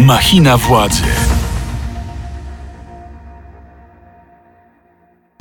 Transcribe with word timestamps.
Machina 0.00 0.56
władzy. 0.56 1.02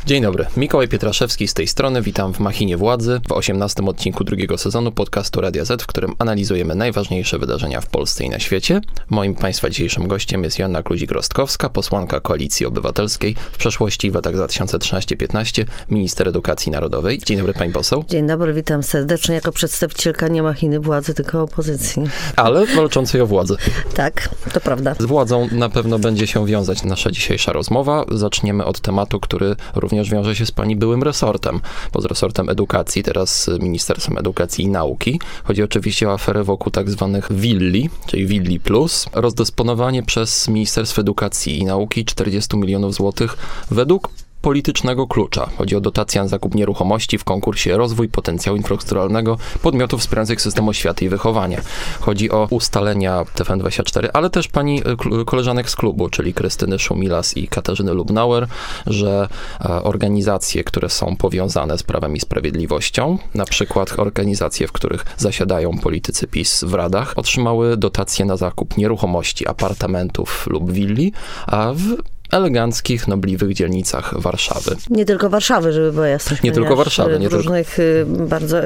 Dzień 0.10 0.24
dobry, 0.24 0.46
Mikołaj 0.58 0.88
Pietraszewski 0.88 1.48
z 1.48 1.54
tej 1.54 1.68
strony, 1.68 2.02
witam 2.02 2.34
w 2.34 2.40
Machinie 2.40 2.78
Władzy, 2.78 3.22
w 3.28 3.32
18 3.32 3.86
odcinku 3.86 4.24
drugiego 4.24 4.58
sezonu 4.58 4.92
podcastu 4.92 5.42
Radia 5.42 5.66
Z, 5.66 5.84
w 5.84 5.88
którym 5.88 6.16
analizujemy 6.20 6.76
najważniejsze 6.76 7.40
wydarzenia 7.40 7.82
w 7.82 7.88
Polsce 7.88 8.24
i 8.24 8.30
na 8.30 8.40
świecie. 8.40 8.82
Moim 9.10 9.36
Państwa 9.36 9.70
dzisiejszym 9.70 10.08
gościem 10.08 10.44
jest 10.44 10.60
Joanna 10.60 10.82
Kluzik-Rostkowska, 10.82 11.70
posłanka 11.70 12.20
Koalicji 12.20 12.66
Obywatelskiej, 12.66 13.36
w 13.52 13.58
przeszłości 13.58 14.12
w 14.12 14.16
latach 14.16 14.36
2013-15 14.36 15.66
minister 15.90 16.28
edukacji 16.28 16.72
narodowej. 16.72 17.20
Dzień 17.20 17.38
dobry 17.38 17.54
Pani 17.54 17.74
poseł. 17.74 18.06
Dzień 18.08 18.28
dobry, 18.28 18.54
witam 18.54 18.84
serdecznie 18.84 19.36
jako 19.36 19.52
przedstawicielka 19.52 20.28
nie 20.28 20.44
machiny 20.44 20.80
władzy, 20.80 21.14
tylko 21.14 21.42
opozycji. 21.42 22.04
Ale 22.36 22.66
walczącej 22.66 23.22
o 23.22 23.28
władzę. 23.28 23.56
Tak, 23.96 24.30
to 24.54 24.62
prawda. 24.62 24.96
Z 25.00 25.06
władzą 25.06 25.48
na 25.52 25.70
pewno 25.70 26.00
będzie 26.00 26.28
się 26.28 26.46
wiązać 26.46 26.84
nasza 26.84 27.12
dzisiejsza 27.12 27.54
rozmowa. 27.54 28.06
Zaczniemy 28.12 28.66
od 28.66 28.80
tematu, 28.80 29.20
który 29.20 29.56
również 29.76 29.99
również 30.00 30.12
wiąże 30.12 30.36
się 30.36 30.46
z 30.46 30.52
pani 30.52 30.76
byłym 30.76 31.04
resortem, 31.04 31.60
bo 31.94 32.02
z 32.02 32.06
resortem 32.06 32.50
edukacji, 32.50 33.04
teraz 33.04 33.50
Ministerstwem 33.60 34.18
Edukacji 34.18 34.66
i 34.66 34.68
Nauki. 34.68 35.20
Chodzi 35.44 35.64
oczywiście 35.64 36.10
o 36.10 36.14
aferę 36.14 36.44
wokół 36.44 36.72
tak 36.72 36.90
zwanych 36.90 37.34
willi, 37.34 37.90
czyli 38.06 38.26
willi 38.26 38.60
plus. 38.60 39.06
Rozdysponowanie 39.14 40.04
przez 40.04 40.48
Ministerstwo 40.48 41.02
Edukacji 41.02 41.60
i 41.60 41.66
Nauki 41.66 42.06
40 42.06 42.58
milionów 42.58 42.94
złotych 42.94 43.38
według 43.72 44.10
politycznego 44.42 45.08
klucza. 45.08 45.50
Chodzi 45.58 45.76
o 45.76 45.82
dotację 45.82 46.22
na 46.22 46.28
zakup 46.28 46.56
nieruchomości 46.56 47.18
w 47.18 47.24
konkursie 47.24 47.78
Rozwój 47.78 48.10
Potencjału 48.10 48.58
Infrastrukturalnego 48.58 49.38
podmiotów 49.62 50.02
wspierających 50.02 50.42
system 50.42 50.70
oświaty 50.70 51.06
i 51.06 51.10
wychowania. 51.10 51.62
Chodzi 52.00 52.32
o 52.32 52.48
ustalenia 52.50 53.24
TFN24, 53.24 54.08
ale 54.14 54.30
też 54.30 54.48
pani 54.48 54.82
e, 55.22 55.26
koleżanek 55.26 55.70
z 55.70 55.76
klubu, 55.76 56.10
czyli 56.10 56.34
Krystyny 56.34 56.80
Szumilas 56.80 57.38
i 57.38 57.48
Katarzyny 57.48 57.94
Lubnauer, 57.94 58.48
że 58.88 59.28
e, 59.62 59.84
organizacje, 59.84 60.64
które 60.64 60.90
są 60.90 61.16
powiązane 61.16 61.78
z 61.78 61.84
Prawem 61.84 62.16
i 62.16 62.20
Sprawiedliwością, 62.20 63.18
na 63.36 63.46
przykład 63.46 64.00
organizacje, 64.00 64.68
w 64.68 64.72
których 64.72 65.06
zasiadają 65.18 65.78
politycy 65.78 66.28
PiS 66.28 66.64
w 66.64 66.74
radach, 66.74 67.14
otrzymały 67.16 67.78
dotacje 67.78 68.26
na 68.26 68.38
zakup 68.38 68.78
nieruchomości, 68.78 69.48
apartamentów 69.48 70.48
lub 70.48 70.72
willi, 70.72 71.14
a 71.48 71.74
w 71.74 72.19
eleganckich, 72.32 73.08
nobliwych 73.08 73.54
dzielnicach 73.54 74.22
Warszawy. 74.22 74.76
Nie 74.90 75.06
tylko 75.06 75.30
Warszawy, 75.30 75.74
żeby 75.74 75.92
była 75.92 76.08
jasność. 76.08 76.44
Nie 76.44 76.52
tylko 76.52 76.76
Warszawy. 76.76 77.20
Nie 77.20 77.30
w 77.30 77.34
różnych 77.34 77.76
tylko... 77.76 78.26
bardzo 78.26 78.58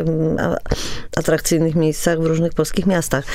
atrakcyjnych 1.18 1.76
miejscach, 1.76 2.20
w 2.22 2.26
różnych 2.26 2.54
polskich 2.54 2.86
miastach. 2.86 3.26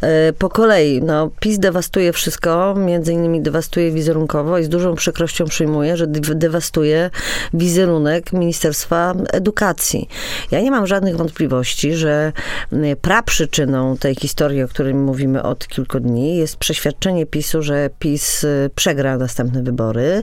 E, 0.00 0.32
po 0.32 0.48
kolei, 0.48 1.02
no, 1.02 1.30
PiS 1.40 1.58
dewastuje 1.58 2.12
wszystko, 2.12 2.74
między 2.74 3.12
innymi 3.12 3.42
dewastuje 3.42 3.92
wizerunkowo 3.92 4.58
i 4.58 4.64
z 4.64 4.68
dużą 4.68 4.94
przykrością 4.94 5.44
przyjmuje, 5.44 5.96
że 5.96 6.06
dewastuje 6.06 7.10
wizerunek 7.54 8.32
Ministerstwa 8.32 9.14
Edukacji. 9.32 10.08
Ja 10.50 10.60
nie 10.60 10.70
mam 10.70 10.86
żadnych 10.86 11.16
wątpliwości, 11.16 11.94
że 11.94 12.32
praprzyczyną 13.00 13.96
tej 13.96 14.14
historii, 14.14 14.62
o 14.62 14.68
której 14.68 14.94
mówimy 14.94 15.42
od 15.42 15.68
kilku 15.68 16.00
dni, 16.00 16.36
jest 16.36 16.56
przeświadczenie 16.56 17.26
PiSu, 17.26 17.62
że 17.62 17.90
PiS 17.98 18.46
przegra 18.74 19.18
następne 19.18 19.62
wybory 19.62 19.75
wybory 19.76 20.22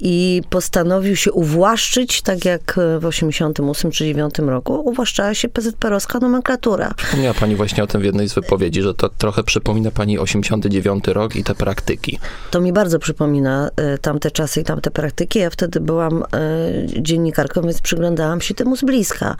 i 0.00 0.42
postanowił 0.50 1.16
się 1.16 1.32
uwłaszczyć, 1.32 2.22
tak 2.22 2.44
jak 2.44 2.80
w 3.00 3.04
88 3.04 3.90
czy 3.90 4.04
9 4.04 4.38
roku 4.38 4.88
uwłaszczała 4.88 5.34
się 5.34 5.48
PZPR-owska 5.48 6.20
nomenklatura. 6.20 6.94
Wspomniała 6.98 7.34
pani 7.34 7.56
właśnie 7.56 7.84
o 7.84 7.86
tym 7.86 8.00
w 8.00 8.04
jednej 8.04 8.28
z 8.28 8.34
wypowiedzi, 8.34 8.82
że 8.82 8.94
to 8.94 9.08
trochę 9.08 9.42
przypomina 9.42 9.90
pani 9.90 10.18
89 10.18 11.04
rok 11.08 11.36
i 11.36 11.44
te 11.44 11.54
praktyki. 11.54 12.18
To 12.50 12.60
mi 12.60 12.72
bardzo 12.72 12.98
przypomina 12.98 13.70
y, 13.94 13.98
tamte 13.98 14.30
czasy 14.30 14.60
i 14.60 14.64
tamte 14.64 14.90
praktyki. 14.90 15.38
Ja 15.38 15.50
wtedy 15.50 15.80
byłam 15.80 16.22
y, 16.22 17.02
dziennikarką, 17.02 17.62
więc 17.62 17.80
przyglądałam 17.80 18.40
się 18.40 18.54
temu 18.54 18.76
z 18.76 18.80
bliska. 18.80 19.36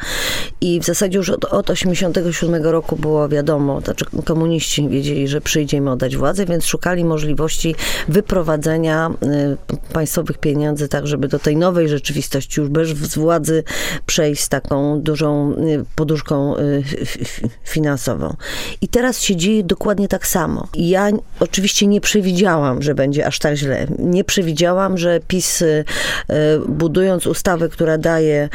I 0.61 0.81
w 0.81 0.85
zasadzie 0.85 1.19
już 1.19 1.31
od, 1.31 1.45
od 1.45 1.71
87 1.71 2.63
roku 2.63 2.97
było 2.97 3.29
wiadomo, 3.29 3.81
znaczy 3.81 4.05
komuniści 4.25 4.89
wiedzieli, 4.89 5.29
że 5.29 5.41
przyjdzie 5.41 5.77
im 5.77 5.89
oddać 5.89 6.17
władzę, 6.17 6.47
więc 6.47 6.67
szukali 6.67 7.05
możliwości 7.05 7.75
wyprowadzenia 8.09 9.11
państwowych 9.93 10.39
pieniędzy, 10.39 10.89
tak 10.89 11.07
żeby 11.07 11.29
do 11.29 11.39
tej 11.39 11.57
nowej 11.57 11.89
rzeczywistości 11.89 12.61
już 12.61 12.69
bez 12.71 13.15
władzy 13.17 13.65
przejść 14.07 14.43
z 14.43 14.49
taką 14.49 15.01
dużą 15.01 15.53
y, 15.53 15.85
poduszką 15.95 16.57
y, 16.57 16.83
finansową. 17.65 18.37
I 18.81 18.89
teraz 18.89 19.23
się 19.23 19.37
dzieje 19.37 19.65
dokładnie 19.65 20.09
tak 20.09 20.27
samo. 20.27 20.69
Ja 20.75 21.09
oczywiście 21.41 21.87
nie 21.87 22.01
przewidziałam, 22.01 22.83
że 22.83 22.95
będzie 22.95 23.27
aż 23.27 23.39
tak 23.39 23.57
źle. 23.57 23.87
Nie 23.99 24.25
przewidziałam, 24.25 24.99
że 24.99 25.21
PiS 25.29 25.63
y, 25.63 25.85
budując 26.69 27.27
ustawę, 27.27 27.69
która 27.69 27.99
daje 27.99 28.49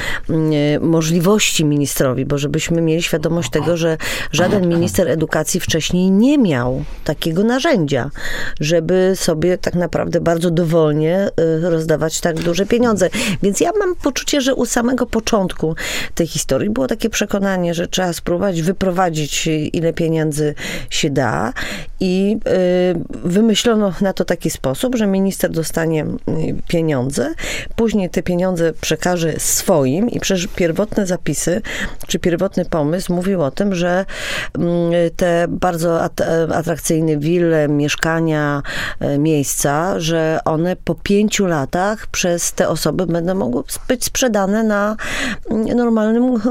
możliwości 0.81 1.65
ministrowi, 1.65 2.25
bo 2.25 2.37
żebyśmy 2.37 2.81
mieli 2.81 3.03
świadomość 3.03 3.49
tego, 3.49 3.77
że 3.77 3.97
żaden 4.31 4.69
minister 4.69 5.07
edukacji 5.09 5.59
wcześniej 5.59 6.11
nie 6.11 6.37
miał 6.37 6.83
takiego 7.03 7.43
narzędzia, 7.43 8.09
żeby 8.59 9.11
sobie 9.15 9.57
tak 9.57 9.73
naprawdę 9.73 10.21
bardzo 10.21 10.51
dowolnie 10.51 10.74
wolnie 10.75 11.29
y, 11.39 11.69
rozdawać 11.69 12.21
tak 12.21 12.39
duże 12.39 12.65
pieniądze. 12.65 13.09
Więc 13.43 13.59
ja 13.59 13.71
mam 13.79 13.95
poczucie, 13.95 14.41
że 14.41 14.55
u 14.55 14.65
samego 14.65 15.05
początku 15.05 15.75
tej 16.15 16.27
historii 16.27 16.69
było 16.69 16.87
takie 16.87 17.09
przekonanie, 17.09 17.73
że 17.73 17.87
trzeba 17.87 18.13
spróbować 18.13 18.61
wyprowadzić 18.61 19.47
ile 19.73 19.93
pieniędzy 19.93 20.55
się 20.89 21.09
da 21.09 21.53
i 21.99 22.37
y, 22.93 23.29
wymyślono 23.29 23.93
na 24.01 24.13
to 24.13 24.25
taki 24.25 24.49
sposób, 24.49 24.95
że 24.95 25.07
minister 25.07 25.51
dostanie 25.51 26.05
y, 26.05 26.07
pieniądze, 26.67 27.33
później 27.75 28.09
te 28.09 28.23
pieniądze 28.23 28.73
przekaże 28.81 29.39
swoim 29.39 30.09
i 30.09 30.19
przecież 30.19 30.47
pierwotne 30.47 31.05
zapisy, 31.05 31.61
czy 32.07 32.19
pierwotny 32.19 32.65
pomysł 32.65 33.13
mówił 33.13 33.41
o 33.41 33.51
tym, 33.51 33.75
że 33.75 34.05
mm, 34.57 34.91
te 35.15 35.45
bardzo 35.49 36.01
atrakcyjne 36.55 37.17
wille, 37.17 37.67
mieszkania, 37.67 38.61
miejsca, 39.19 39.99
że 39.99 40.39
one 40.45 40.64
one 40.65 40.75
po 40.75 40.95
pięciu 40.95 41.45
latach 41.45 42.07
przez 42.07 42.53
te 42.53 42.69
osoby 42.69 43.05
będą 43.05 43.35
mogły 43.35 43.63
być 43.87 44.05
sprzedane 44.05 44.63
na 44.63 44.95
normalnym 45.75 46.41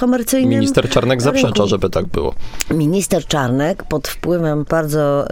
komercyjnym 0.00 0.50
Minister 0.50 0.88
Czarnek 0.88 1.22
rynku. 1.22 1.24
zaprzecza, 1.24 1.66
żeby 1.66 1.90
tak 1.90 2.06
było. 2.06 2.34
Minister 2.70 3.26
Czarnek 3.26 3.84
pod 3.84 4.08
wpływem 4.08 4.64
bardzo 4.64 5.26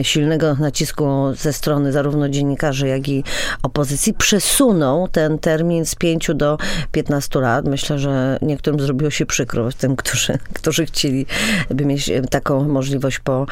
y, 0.00 0.04
silnego 0.04 0.54
nacisku 0.54 1.04
ze 1.36 1.52
strony 1.52 1.92
zarówno 1.92 2.28
dziennikarzy, 2.28 2.88
jak 2.88 3.08
i 3.08 3.24
opozycji 3.62 4.14
przesunął 4.14 5.08
ten 5.08 5.38
termin 5.38 5.86
z 5.86 5.94
pięciu 5.94 6.34
do 6.34 6.58
15 6.92 7.40
lat. 7.40 7.64
Myślę, 7.64 7.98
że 7.98 8.38
niektórym 8.42 8.80
zrobiło 8.80 9.10
się 9.10 9.26
przykro 9.26 9.68
tym, 9.78 9.96
którzy, 9.96 10.38
którzy 10.54 10.86
chcieli 10.86 11.26
by 11.70 11.84
mieć 11.84 12.10
taką 12.30 12.68
możliwość 12.68 13.18
po 13.18 13.46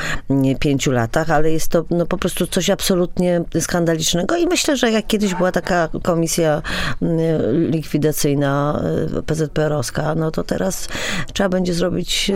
pięciu 0.60 0.92
latach, 0.92 1.31
ale 1.31 1.53
jest 1.53 1.69
to 1.69 1.84
no, 1.91 2.06
po 2.06 2.19
prostu 2.19 2.47
coś 2.47 2.70
absolutnie 2.70 3.38
skandalicznego 3.60 4.37
i 4.37 4.47
myślę, 4.47 4.76
że 4.76 4.91
jak 4.91 5.06
kiedyś 5.06 5.34
była 5.34 5.53
taka 5.53 5.88
komisja 6.03 6.62
mm, 7.03 7.71
likwidacyjna 7.71 8.82
y, 9.19 9.22
PZPR-owska, 9.22 10.15
no 10.15 10.31
to 10.31 10.44
teraz 10.44 10.88
trzeba 11.32 11.49
będzie 11.49 11.75
zrobić 11.75 12.31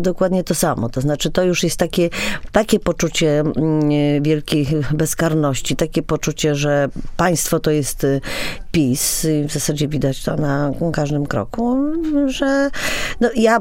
dokładnie 0.00 0.44
to 0.44 0.54
samo. 0.54 0.88
To 0.88 1.00
znaczy, 1.00 1.30
to 1.30 1.42
już 1.42 1.64
jest 1.64 1.76
takie, 1.76 2.10
takie 2.52 2.80
poczucie 2.80 3.40
mm, 3.40 4.22
wielkiej 4.22 4.66
bezkarności, 4.92 5.76
takie 5.76 6.02
poczucie, 6.02 6.54
że 6.54 6.88
państwo 7.16 7.60
to 7.60 7.70
jest 7.70 8.06
PiS 8.72 9.24
i 9.24 9.48
w 9.48 9.52
zasadzie 9.52 9.88
widać 9.88 10.22
to 10.22 10.36
na 10.36 10.72
każdym 10.92 11.26
kroku, 11.26 11.76
że 12.26 12.70
no 13.20 13.30
ja, 13.34 13.60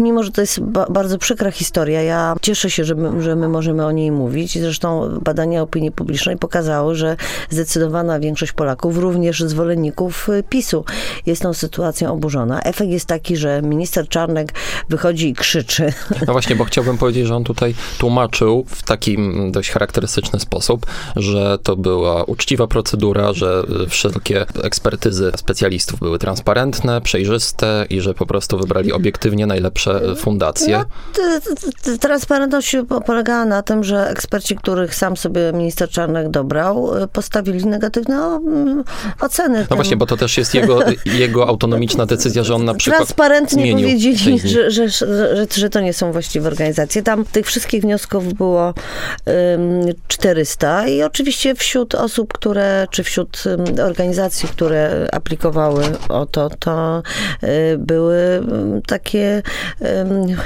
mimo 0.00 0.22
że 0.22 0.30
to 0.30 0.40
jest 0.40 0.60
bardzo 0.90 1.18
przykra 1.18 1.50
historia, 1.50 2.02
ja 2.02 2.34
cieszę 2.42 2.70
się, 2.70 2.84
że 2.84 2.94
my, 2.94 3.22
że 3.22 3.36
my 3.36 3.48
możemy 3.48 3.86
o 3.86 3.92
niej 3.92 4.12
mówić. 4.12 4.58
Zresztą 4.58 5.18
badania 5.22 5.62
opinii 5.62 5.77
publicznej 5.94 6.36
pokazały, 6.36 6.94
że 6.94 7.16
zdecydowana 7.50 8.20
większość 8.20 8.52
Polaków, 8.52 8.98
również 8.98 9.40
zwolenników 9.40 10.28
PiSu, 10.48 10.84
jest 11.26 11.42
tą 11.42 11.54
sytuacją 11.54 12.12
oburzona. 12.12 12.62
Efekt 12.62 12.90
jest 12.90 13.06
taki, 13.06 13.36
że 13.36 13.62
minister 13.62 14.08
Czarnek 14.08 14.52
wychodzi 14.88 15.28
i 15.28 15.34
krzyczy. 15.34 15.92
No 16.26 16.32
właśnie, 16.32 16.56
bo 16.56 16.64
chciałbym 16.64 16.98
powiedzieć, 16.98 17.26
że 17.26 17.36
on 17.36 17.44
tutaj 17.44 17.74
tłumaczył 17.98 18.64
w 18.68 18.82
taki 18.82 19.18
dość 19.50 19.70
charakterystyczny 19.70 20.40
sposób, 20.40 20.86
że 21.16 21.58
to 21.62 21.76
była 21.76 22.24
uczciwa 22.24 22.66
procedura, 22.66 23.32
że 23.32 23.62
wszyscy 23.88 24.08
wszystkie 24.18 24.64
ekspertyzy 24.64 25.32
specjalistów 25.36 26.00
były 26.00 26.18
transparentne, 26.18 27.00
przejrzyste 27.00 27.86
i 27.90 28.00
że 28.00 28.14
po 28.14 28.26
prostu 28.26 28.58
wybrali 28.58 28.92
obiektywnie 28.92 29.46
najlepsze 29.46 30.16
fundacje. 30.16 30.84
No, 31.18 31.96
transparentność 32.00 32.76
po- 32.88 33.00
polegała 33.00 33.44
na 33.44 33.62
tym, 33.62 33.84
że 33.84 34.08
eksperci, 34.10 34.56
których 34.56 34.94
sam 34.94 35.16
sobie 35.16 35.52
minister 35.58 35.88
Czarnek 35.88 36.28
dobrał, 36.28 37.02
y, 37.02 37.08
postawili 37.08 37.66
negatywne 37.66 38.16
mm, 38.16 38.84
oceny. 39.20 39.60
No 39.60 39.66
tym. 39.66 39.76
właśnie, 39.76 39.96
bo 39.96 40.06
to 40.06 40.16
też 40.16 40.38
jest 40.38 40.54
jego, 40.54 40.80
jego 41.24 41.48
autonomiczna 41.48 42.06
decyzja, 42.06 42.44
że 42.44 42.54
on 42.54 42.64
na 42.64 42.74
przykład 42.74 42.98
Transparentnie 42.98 43.62
zmienił 43.62 43.88
powiedzieli, 43.88 44.38
że, 44.38 44.70
że, 44.70 44.88
że, 44.88 45.46
że, 45.56 45.70
to 45.70 45.80
nie 45.80 45.92
są 45.92 46.12
właściwe 46.12 46.48
organizacje. 46.48 47.02
Tam 47.02 47.24
tych 47.24 47.46
wszystkich 47.46 47.82
wniosków 47.82 48.34
było 48.34 48.74
ym, 49.54 49.94
400 50.08 50.88
i 50.88 51.02
oczywiście 51.02 51.54
wśród 51.54 51.94
osób, 51.94 52.32
które, 52.32 52.86
czy 52.90 53.02
wśród 53.02 53.44
organizacji, 53.84 54.48
które 54.48 55.08
aplikowały 55.12 55.84
o 56.08 56.26
to, 56.26 56.50
to 56.58 57.02
y, 57.42 57.78
były 57.78 58.42
takie 58.86 59.42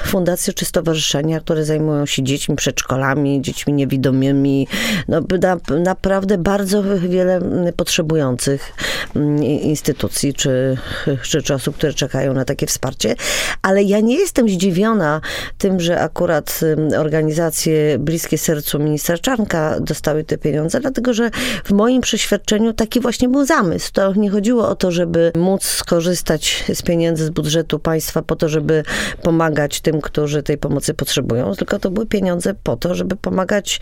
fundacje 0.05 0.53
czy 0.53 0.64
stowarzyszenia, 0.64 1.41
które 1.41 1.64
zajmują 1.64 2.06
się 2.06 2.23
dziećmi, 2.23 2.56
przedszkolami, 2.56 3.43
dziećmi 3.43 3.73
niewidomymi. 3.73 4.69
No, 5.08 5.20
na, 5.43 5.56
naprawdę 5.78 6.38
bardzo 6.38 6.82
wiele 6.99 7.37
mm, 7.37 7.72
potrzebujących 7.72 8.72
mm, 9.16 9.44
instytucji 9.44 10.34
czy, 10.34 10.76
czy, 11.22 11.54
osób, 11.54 11.76
które 11.76 11.93
czekają 11.94 12.34
na 12.34 12.44
takie 12.44 12.66
wsparcie. 12.66 13.14
Ale 13.62 13.82
ja 13.82 14.00
nie 14.00 14.19
jestem 14.19 14.49
zdziwiona 14.49 15.20
tym, 15.58 15.81
że 15.81 16.00
akurat 16.00 16.60
ym, 16.62 17.00
organizacje 17.00 17.99
bliskie 17.99 18.38
sercu 18.38 18.78
ministra 18.78 19.19
Czarnka 19.19 19.81
dostały 19.81 20.25
te 20.25 20.38
pieniądze, 20.38 20.81
dlatego 20.81 21.14
że 21.14 21.31
w 21.64 21.70
moim 21.70 22.00
przeświadczeniu 22.02 22.72
taki 22.72 23.00
właśnie 23.00 23.28
był 23.28 23.44
zamysł. 23.44 23.93
To 23.93 24.14
nie 24.14 24.31
chodziło 24.31 24.69
o 24.69 24.75
to, 24.75 24.90
żeby 24.90 25.32
móc 25.37 25.64
skorzystać 25.64 26.64
z 26.75 26.82
pieniędzy 26.82 27.25
z 27.25 27.31
budżetu 27.31 27.78
państwa 27.78 28.22
po 28.22 28.37
to, 28.37 28.49
żeby 28.49 28.82
pomagać 29.22 29.81
tym, 29.81 30.00
którzy 30.00 30.43
tej 30.43 30.58
pomocy 30.58 30.94
potrzebują, 30.94 31.54
tylko 31.54 31.78
to 31.78 31.90
były 31.90 32.06
pieniądze 32.06 32.54
po 32.62 32.76
to, 32.76 32.94
żeby 32.94 33.16
pomagać 33.16 33.81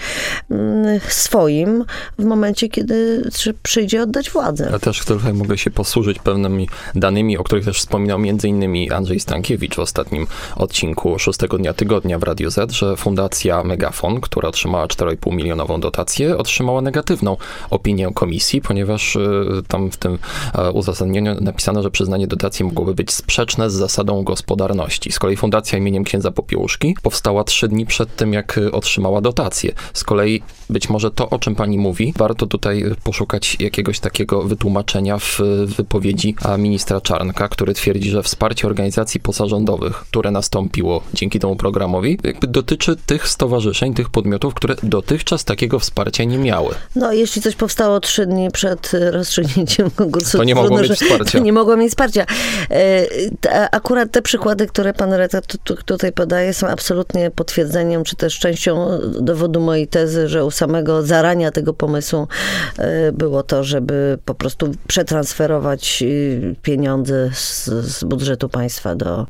mm, 0.51 1.01
swoim 1.15 1.85
w 2.19 2.25
momencie, 2.25 2.69
kiedy 2.69 3.31
przyjdzie 3.63 4.03
oddać 4.03 4.31
władzę. 4.31 4.69
Ja 4.73 4.79
też 4.79 5.05
tutaj 5.05 5.33
mogę 5.33 5.59
się 5.59 5.71
posłużyć 5.71 6.19
pewnymi 6.19 6.69
danymi, 6.95 7.39
o 7.39 7.45
których 7.45 7.65
też 7.65 7.79
wspominał 7.79 8.19
między 8.19 8.49
innymi 8.49 8.91
Andrzej 8.91 9.21
Stankiewicz 9.21 9.75
w 9.75 9.79
ostatnim 9.79 10.27
odcinku 10.57 11.19
szóstego 11.19 11.59
dnia 11.59 11.75
tygodnia 11.75 12.19
w 12.19 12.23
Radio 12.23 12.51
Z, 12.51 12.73
że 12.73 12.97
Fundacja 12.97 13.65
Megafon, 13.65 14.21
która 14.21 14.49
otrzymała 14.49 14.87
4,5 14.87 15.33
milionową 15.35 15.81
dotację, 15.81 16.39
otrzymała 16.39 16.81
negatywną 16.81 17.37
opinię 17.71 18.09
komisji, 18.15 18.61
ponieważ 18.61 19.17
y, 19.17 19.21
tam 19.69 19.91
w 19.91 19.97
tym 19.97 20.19
e, 20.55 20.71
uzasadnieniu 20.71 21.41
napisano, 21.41 21.83
że 21.83 21.91
przyznanie 21.91 22.27
dotacji 22.27 22.65
mogłoby 22.65 22.95
być 22.95 23.13
sprzeczne 23.13 23.71
z 23.71 23.75
zasadą 23.75 24.23
gospodarności. 24.23 25.13
Z 25.13 25.19
kolei 25.19 25.37
Fundacja 25.37 25.79
imieniem 25.79 26.05
księdza 26.05 26.31
Popiełuszki 26.31 26.97
powstała 27.03 27.45
trzy 27.45 27.69
dni 27.69 27.87
przed 27.87 28.17
tym, 28.17 28.33
jak 28.33 28.61
otrzymała 28.73 29.21
dotację. 29.21 29.73
Z 29.95 30.05
kolei 30.05 30.43
być 30.71 30.89
może 30.89 31.00
to, 31.11 31.31
o 31.31 31.39
czym 31.39 31.55
pani 31.55 31.79
mówi, 31.79 32.15
warto 32.17 32.47
tutaj 32.47 32.85
y, 32.85 32.95
poszukać 33.05 33.57
jakiegoś 33.61 34.01
takiego 34.01 34.43
wytłumaczenia 34.43 35.19
w 35.19 35.41
y, 35.41 35.67
wypowiedzi 35.67 36.35
ministra 36.59 37.01
Czarnka, 37.01 37.49
który 37.49 37.75
twierdzi, 37.75 38.11
że 38.11 38.23
wsparcie 38.23 38.67
organizacji 38.67 39.21
pozarządowych, 39.21 39.97
które 39.97 40.31
nastąpiło 40.31 41.03
dzięki 41.15 41.39
temu 41.39 41.57
programowi, 41.57 42.19
jakby 42.25 42.47
dotyczy 42.47 42.97
tych 43.07 43.29
stowarzyszeń, 43.29 43.95
tych 43.95 44.11
podmiotów, 44.11 44.55
które 44.55 44.75
dotychczas 44.83 45.45
takiego 45.45 45.79
wsparcia 45.79 46.25
nie 46.25 46.39
miały. 46.39 46.75
No, 46.97 47.13
jeśli 47.13 47.43
coś 47.43 47.57
powstało 47.57 48.01
trzy 48.01 48.27
dni 48.27 48.51
przed 48.51 48.95
e, 48.95 49.11
rozstrzygnięciem 49.11 49.91
konkursu, 50.01 50.39
To 50.39 50.45
nie 50.45 50.55
trudno, 50.55 50.71
mogło 50.71 50.89
mieć 50.89 51.01
wsparcia. 51.01 51.31
To 51.39 51.45
nie 51.45 51.53
mogło 51.53 51.77
mieć 51.77 51.89
wsparcia. 51.89 52.27
Akurat 53.73 54.11
te 54.11 54.23
przykłady, 54.23 54.67
które 54.67 54.95
pan 54.95 55.11
tu- 55.65 55.77
tutaj 55.85 56.13
podaje, 56.13 56.55
są 56.55 56.69
absolutnie 56.69 57.31
potwierdzeniem, 57.31 58.05
czy 58.05 58.17
też 58.17 58.39
częścią 58.39 58.89
dowodu 59.21 59.61
mojej 59.61 59.89
tezy, 59.89 60.29
że 60.29 60.45
u 60.45 60.51
samego 60.51 60.90
zarania 61.03 61.51
tego 61.51 61.75
pomysłu 61.75 62.29
e, 62.79 63.13
było 63.13 63.43
to, 63.43 63.65
żeby 63.65 64.19
po 64.25 64.35
prostu 64.35 64.73
przetransferować 64.87 66.03
e, 66.03 66.07
pieniądze 66.63 67.31
z, 67.35 67.65
z 67.67 68.05
budżetu 68.05 68.49
państwa 68.49 68.95
do 68.95 69.27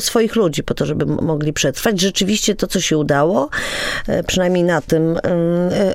swoich 0.00 0.36
ludzi, 0.36 0.62
po 0.62 0.74
to, 0.74 0.86
żeby 0.86 1.06
mogli 1.06 1.52
przetrwać. 1.52 2.00
Rzeczywiście 2.00 2.54
to, 2.54 2.66
co 2.66 2.80
się 2.80 2.98
udało, 2.98 3.48
e, 4.08 4.22
przynajmniej 4.22 4.64
na 4.64 4.80
tym 4.80 5.18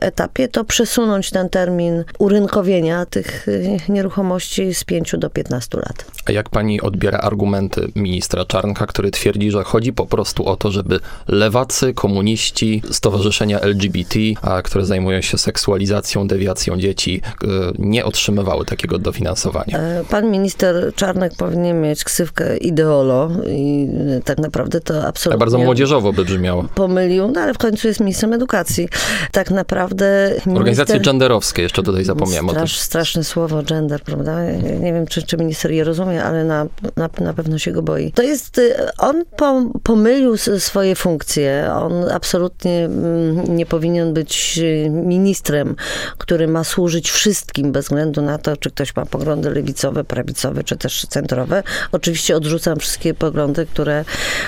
etapie, 0.02 0.48
to 0.48 0.64
przesunąć 0.64 1.32
ten 1.32 1.50
termin 1.50 2.04
urynkowienia 2.20 3.06
tych 3.06 3.48
nieruchomości 3.90 4.74
z 4.74 4.84
5 4.84 5.16
do 5.18 5.30
15 5.30 5.78
lat. 5.78 6.06
A 6.26 6.32
jak 6.32 6.50
pani 6.50 6.82
odbiera 6.82 7.20
argumenty 7.20 7.92
ministra 7.96 8.46
Czarnka, 8.46 8.86
który 8.86 9.12
twierdzi, 9.12 9.52
że 9.52 9.64
chodzi 9.64 9.94
po 9.94 10.06
prostu 10.06 10.46
o 10.46 10.56
to, 10.56 10.72
żeby 10.72 11.00
lewacy, 11.28 11.94
komuniści, 11.94 12.82
stowarzyszenia 12.92 13.60
LGBT, 13.60 14.20
a, 14.42 14.62
które 14.62 14.86
zajmują 14.88 15.22
się 15.22 15.38
seksualizacją, 15.38 16.28
dewiacją 16.28 16.78
dzieci, 16.78 17.22
y, 17.44 17.48
nie 17.80 18.06
otrzymywały 18.06 18.66
takiego 18.66 19.00
dofinansowania? 19.00 19.78
E, 19.78 20.04
Pan 20.10 20.32
minister 20.32 20.94
Czarnek 20.96 21.34
powinien 21.38 21.82
mieć 21.82 22.04
ksywkę 22.04 22.58
ideolo 22.58 23.32
i 23.50 23.88
e, 24.18 24.22
tak 24.22 24.38
naprawdę 24.38 24.82
to 24.82 25.08
absolutnie... 25.08 25.40
bardzo 25.40 25.58
młodzieżowo 25.58 26.14
by 26.14 26.26
brzmiało. 26.26 26.64
Pomylił, 26.76 27.28
no 27.28 27.42
ale 27.42 27.54
w 27.54 27.58
końcu 27.58 27.88
jest 27.88 28.00
ministrem 28.00 28.34
edukacji. 28.34 28.90
Tak 29.32 29.52
naprawdę 29.52 30.32
Organizacje 30.36 30.94
minister... 30.94 31.02
genderowskie, 31.02 31.62
jeszcze 31.62 31.84
tutaj 31.84 32.04
zapomniałem 32.04 32.50
o 32.50 32.52
tym. 32.52 32.58
Strasz, 32.60 32.80
straszne 32.80 33.24
słowo 33.24 33.64
gender, 33.64 34.02
prawda? 34.02 34.44
Nie 34.80 34.94
wiem, 34.94 35.08
czy, 35.08 35.24
czy 35.24 35.38
minister 35.38 35.72
je 35.72 35.84
rozumie, 35.84 36.24
ale 36.24 36.44
na, 36.44 36.66
na, 36.96 37.10
na 37.20 37.34
pewno 37.34 37.58
się 37.58 37.72
go 37.72 37.82
boi. 37.82 38.12
To 38.12 38.24
jest, 38.24 38.58
y, 38.58 38.76
on 38.98 39.24
po, 39.38 39.64
pomylił 39.84 40.38
swoje 40.38 40.96
funkcje. 40.96 41.70
On 41.74 42.12
absolutnie 42.12 42.86
mm, 42.86 43.56
nie 43.56 43.66
powinien 43.66 44.14
być 44.14 44.60
ministrem, 44.90 45.76
który 46.18 46.48
ma 46.48 46.64
służyć 46.64 47.12
wszystkim, 47.12 47.72
bez 47.72 47.86
względu 47.86 48.22
na 48.22 48.38
to, 48.38 48.58
czy 48.58 48.70
ktoś 48.70 48.96
ma 48.96 49.06
poglądy 49.06 49.50
lewicowe, 49.50 50.04
prawicowe, 50.04 50.64
czy 50.64 50.78
też 50.78 51.06
centrowe. 51.10 51.64
Oczywiście 51.92 52.36
odrzucam 52.36 52.80
wszystkie 52.80 53.14
poglądy, 53.14 53.66
które 53.66 54.06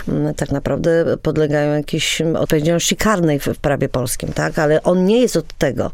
mm, 0.07 0.33
tak 0.33 0.51
naprawdę 0.51 1.17
podlegają 1.21 1.73
jakiejś 1.75 2.21
odpowiedzialności 2.21 2.95
karnej 2.95 3.39
w, 3.39 3.57
prawie 3.61 3.89
polskim, 3.89 4.33
tak? 4.33 4.59
Ale 4.59 4.83
on 4.83 5.05
nie 5.05 5.21
jest 5.21 5.37
od 5.37 5.53
tego. 5.57 5.91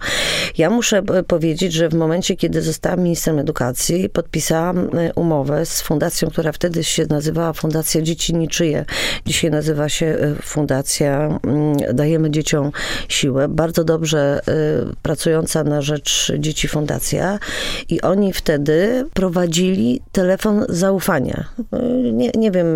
Ja 0.58 0.70
muszę 0.70 0.98
e, 0.98 1.24
powiedzieć, 1.24 1.74
że 1.74 1.90
w 1.90 1.94
momencie, 1.94 2.36
kiedy 2.36 2.62
zostałam 2.62 3.00
ministrem 3.00 3.40
edukacji, 3.40 4.10
podpisałam 4.10 4.78
e, 4.78 5.14
umowę 5.14 5.66
z 5.66 5.82
fundacją, 5.82 6.30
która 6.30 6.52
wtedy 6.52 6.84
się 6.84 7.06
nazywała 7.10 7.54
Fundacja 7.54 8.02
Dzieci 8.02 8.36
Niczyje. 8.36 8.86
Dzisiaj 9.26 9.52
nazywa 9.52 9.90
się 9.90 10.06
e, 10.06 10.36
Fundacja 10.42 11.40
mm, 11.44 11.78
Dajemy 11.94 12.32
Dzieciom 12.32 12.72
Siłę. 13.10 13.48
Bardzo 13.48 13.84
dobrze 13.84 14.25
e, 14.26 14.42
pracująca 15.02 15.64
na 15.64 15.82
rzecz 15.82 16.32
dzieci 16.40 16.68
fundacja 16.68 17.40
i 17.90 18.02
oni 18.02 18.34
wtedy 18.34 19.06
prowadzili 19.14 20.02
telefon 20.12 20.66
zaufania. 20.70 21.46
E, 21.74 21.96
Nie, 22.12 22.32
nie 22.36 22.52
wiem, 22.52 22.68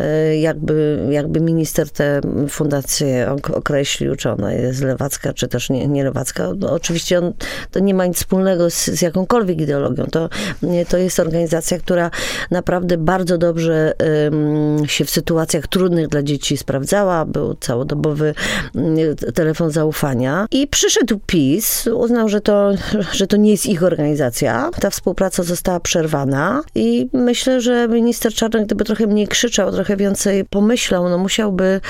e, 0.00 0.36
jakby, 0.36 1.06
jakby 1.10 1.40
minister 1.40 1.90
tę 1.90 2.20
fundację 2.48 3.30
ok- 3.30 3.50
określił, 3.50 4.16
czy 4.16 4.30
ona 4.30 4.52
jest 4.52 4.82
lewacka, 4.82 5.32
czy 5.32 5.48
też 5.48 5.70
nie, 5.70 5.86
nie 5.88 6.04
lewacka. 6.04 6.48
No, 6.58 6.72
oczywiście 6.72 7.18
on, 7.18 7.32
to 7.70 7.80
nie 7.80 7.94
ma 7.94 8.06
nic 8.06 8.16
wspólnego 8.16 8.70
z, 8.70 8.84
z 8.86 9.02
jakąkolwiek 9.02 9.60
ideologią. 9.60 10.06
To, 10.06 10.28
to 10.88 10.98
jest 10.98 11.20
organizacja, 11.20 11.78
która 11.78 12.10
naprawdę 12.50 12.96
bardzo 12.98 13.38
dobrze 13.38 13.92
się 14.86 15.04
w 15.04 15.10
sytuacjach 15.10 15.66
trudnych 15.66 16.08
dla 16.08 16.22
dzieci 16.22 16.56
sprawdzała. 16.56 17.24
Był 17.24 17.54
całodobowy 17.54 18.34
mm, 18.74 19.16
telefon 19.34 19.70
zaufania. 19.70 20.46
I 20.50 20.66
przyszedł 20.78 21.20
PiS, 21.26 21.86
uznał, 21.86 22.28
że 22.28 22.40
to, 22.40 22.70
że 23.12 23.26
to 23.26 23.36
nie 23.36 23.50
jest 23.50 23.66
ich 23.66 23.82
organizacja. 23.82 24.70
Ta 24.80 24.90
współpraca 24.90 25.42
została 25.42 25.80
przerwana 25.80 26.62
i 26.74 27.08
myślę, 27.12 27.60
że 27.60 27.88
minister 27.88 28.32
Czarnek, 28.34 28.66
gdyby 28.66 28.84
trochę 28.84 29.06
mniej 29.06 29.28
krzyczał, 29.28 29.72
trochę 29.72 29.96
więcej 29.96 30.44
pomyślał, 30.44 31.08
no 31.08 31.18
musiałby 31.18 31.80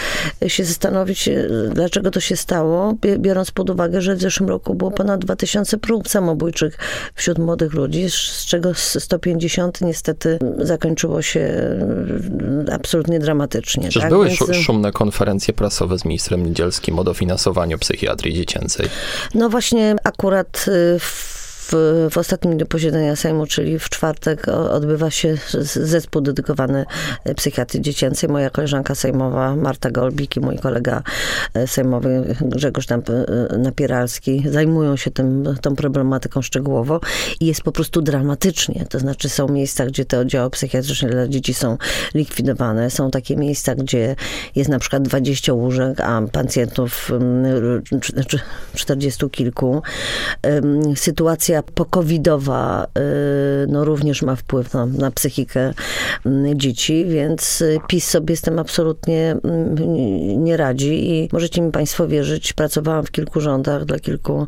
się 0.46 0.64
zastanowić, 0.64 1.28
e, 1.28 1.48
dlaczego 1.72 2.10
to 2.10 2.20
się 2.20 2.36
stało, 2.36 2.94
biorąc 3.18 3.50
pod 3.50 3.70
uwagę, 3.70 4.00
że 4.02 4.14
w 4.16 4.20
zeszłym 4.20 4.48
roku 4.48 4.74
było 4.74 4.90
ponad 4.90 5.20
2000 5.20 5.78
prób 5.78 6.08
samobójczych 6.08 6.78
wśród 7.14 7.38
młodych 7.38 7.72
ludzi, 7.74 8.10
z 8.10 8.46
czego 8.46 8.70
s- 8.70 8.96
150 9.04 9.80
niestety 9.80 10.38
zakończyło 10.58 11.22
się 11.22 11.40
e, 11.40 12.72
absolutnie 12.72 13.18
dramatycznie. 13.18 13.82
Przecież 13.82 14.02
tak? 14.02 14.10
były 14.10 14.26
Więc, 14.26 14.38
szu- 14.38 14.54
szumne 14.54 14.92
konferencje 14.92 15.54
prasowe 15.54 15.98
z 15.98 16.04
ministrem 16.04 16.46
Niedzielskim 16.46 16.98
o 16.98 17.04
dofinansowaniu 17.04 17.78
psychiatrii 17.78 18.34
dziecięcej. 18.34 18.77
No 19.34 19.48
właśnie 19.48 19.96
akurat 20.04 20.64
y, 20.68 20.98
w 21.00 21.37
w, 21.72 22.08
w 22.10 22.18
ostatnim 22.18 22.56
dniu 22.56 22.66
posiedzenia 22.66 23.16
Sejmu, 23.16 23.46
czyli 23.46 23.78
w 23.78 23.88
czwartek, 23.88 24.48
odbywa 24.48 25.10
się 25.10 25.34
zespół 25.62 26.22
dedykowany 26.22 26.84
psychiatrii 27.36 27.82
dziecięcej. 27.82 28.28
Moja 28.28 28.50
koleżanka 28.50 28.94
sejmowa 28.94 29.56
Marta 29.56 29.90
Golbik 29.90 30.36
i 30.36 30.40
mój 30.40 30.58
kolega 30.58 31.02
sejmowy 31.66 32.34
Grzegorz 32.40 32.86
Napieralski 33.58 34.44
zajmują 34.50 34.96
się 34.96 35.10
tym, 35.10 35.44
tą 35.60 35.76
problematyką 35.76 36.42
szczegółowo 36.42 37.00
i 37.40 37.46
jest 37.46 37.62
po 37.62 37.72
prostu 37.72 38.02
dramatycznie. 38.02 38.86
To 38.90 38.98
znaczy 38.98 39.28
są 39.28 39.48
miejsca, 39.48 39.86
gdzie 39.86 40.04
te 40.04 40.18
oddziały 40.18 40.50
psychiatryczne 40.50 41.08
dla 41.08 41.28
dzieci 41.28 41.54
są 41.54 41.76
likwidowane. 42.14 42.90
Są 42.90 43.10
takie 43.10 43.36
miejsca, 43.36 43.74
gdzie 43.74 44.16
jest 44.54 44.70
na 44.70 44.78
przykład 44.78 45.02
20 45.02 45.52
łóżek, 45.52 46.00
a 46.00 46.22
pacjentów 46.32 47.10
40 48.74 49.30
kilku. 49.30 49.82
Sytuacja 50.96 51.57
pokowidowa 51.62 52.84
y, 52.84 53.66
no, 53.68 53.84
również 53.84 54.22
ma 54.22 54.36
wpływ 54.36 54.74
na, 54.74 54.86
na 54.86 55.10
psychikę 55.10 55.74
dzieci, 56.54 57.04
więc 57.08 57.64
PiS 57.88 58.08
sobie 58.08 58.36
z 58.36 58.40
tym 58.40 58.58
absolutnie 58.58 59.36
nie 60.36 60.56
radzi 60.56 61.10
i 61.10 61.28
możecie 61.32 61.60
mi 61.60 61.72
Państwo 61.72 62.08
wierzyć, 62.08 62.52
pracowałam 62.52 63.04
w 63.04 63.10
kilku 63.10 63.40
rządach 63.40 63.84
dla 63.84 63.98
kilku, 63.98 64.46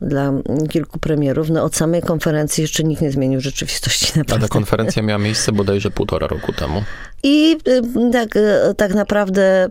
dla 0.00 0.32
kilku 0.68 0.98
premierów. 0.98 1.50
No, 1.50 1.64
od 1.64 1.76
samej 1.76 2.02
konferencji 2.02 2.62
jeszcze 2.62 2.84
nikt 2.84 3.02
nie 3.02 3.10
zmienił 3.10 3.40
rzeczywistości. 3.40 4.18
Naprawdę. 4.18 4.44
A 4.46 4.48
ta 4.48 4.52
konferencja 4.52 5.02
miała 5.02 5.18
miejsce 5.18 5.52
bodajże 5.52 5.90
półtora 5.90 6.26
roku 6.26 6.52
temu. 6.52 6.82
I 7.22 7.56
y, 7.68 8.12
tak, 8.12 8.36
y, 8.36 8.74
tak 8.76 8.94
naprawdę 8.94 9.68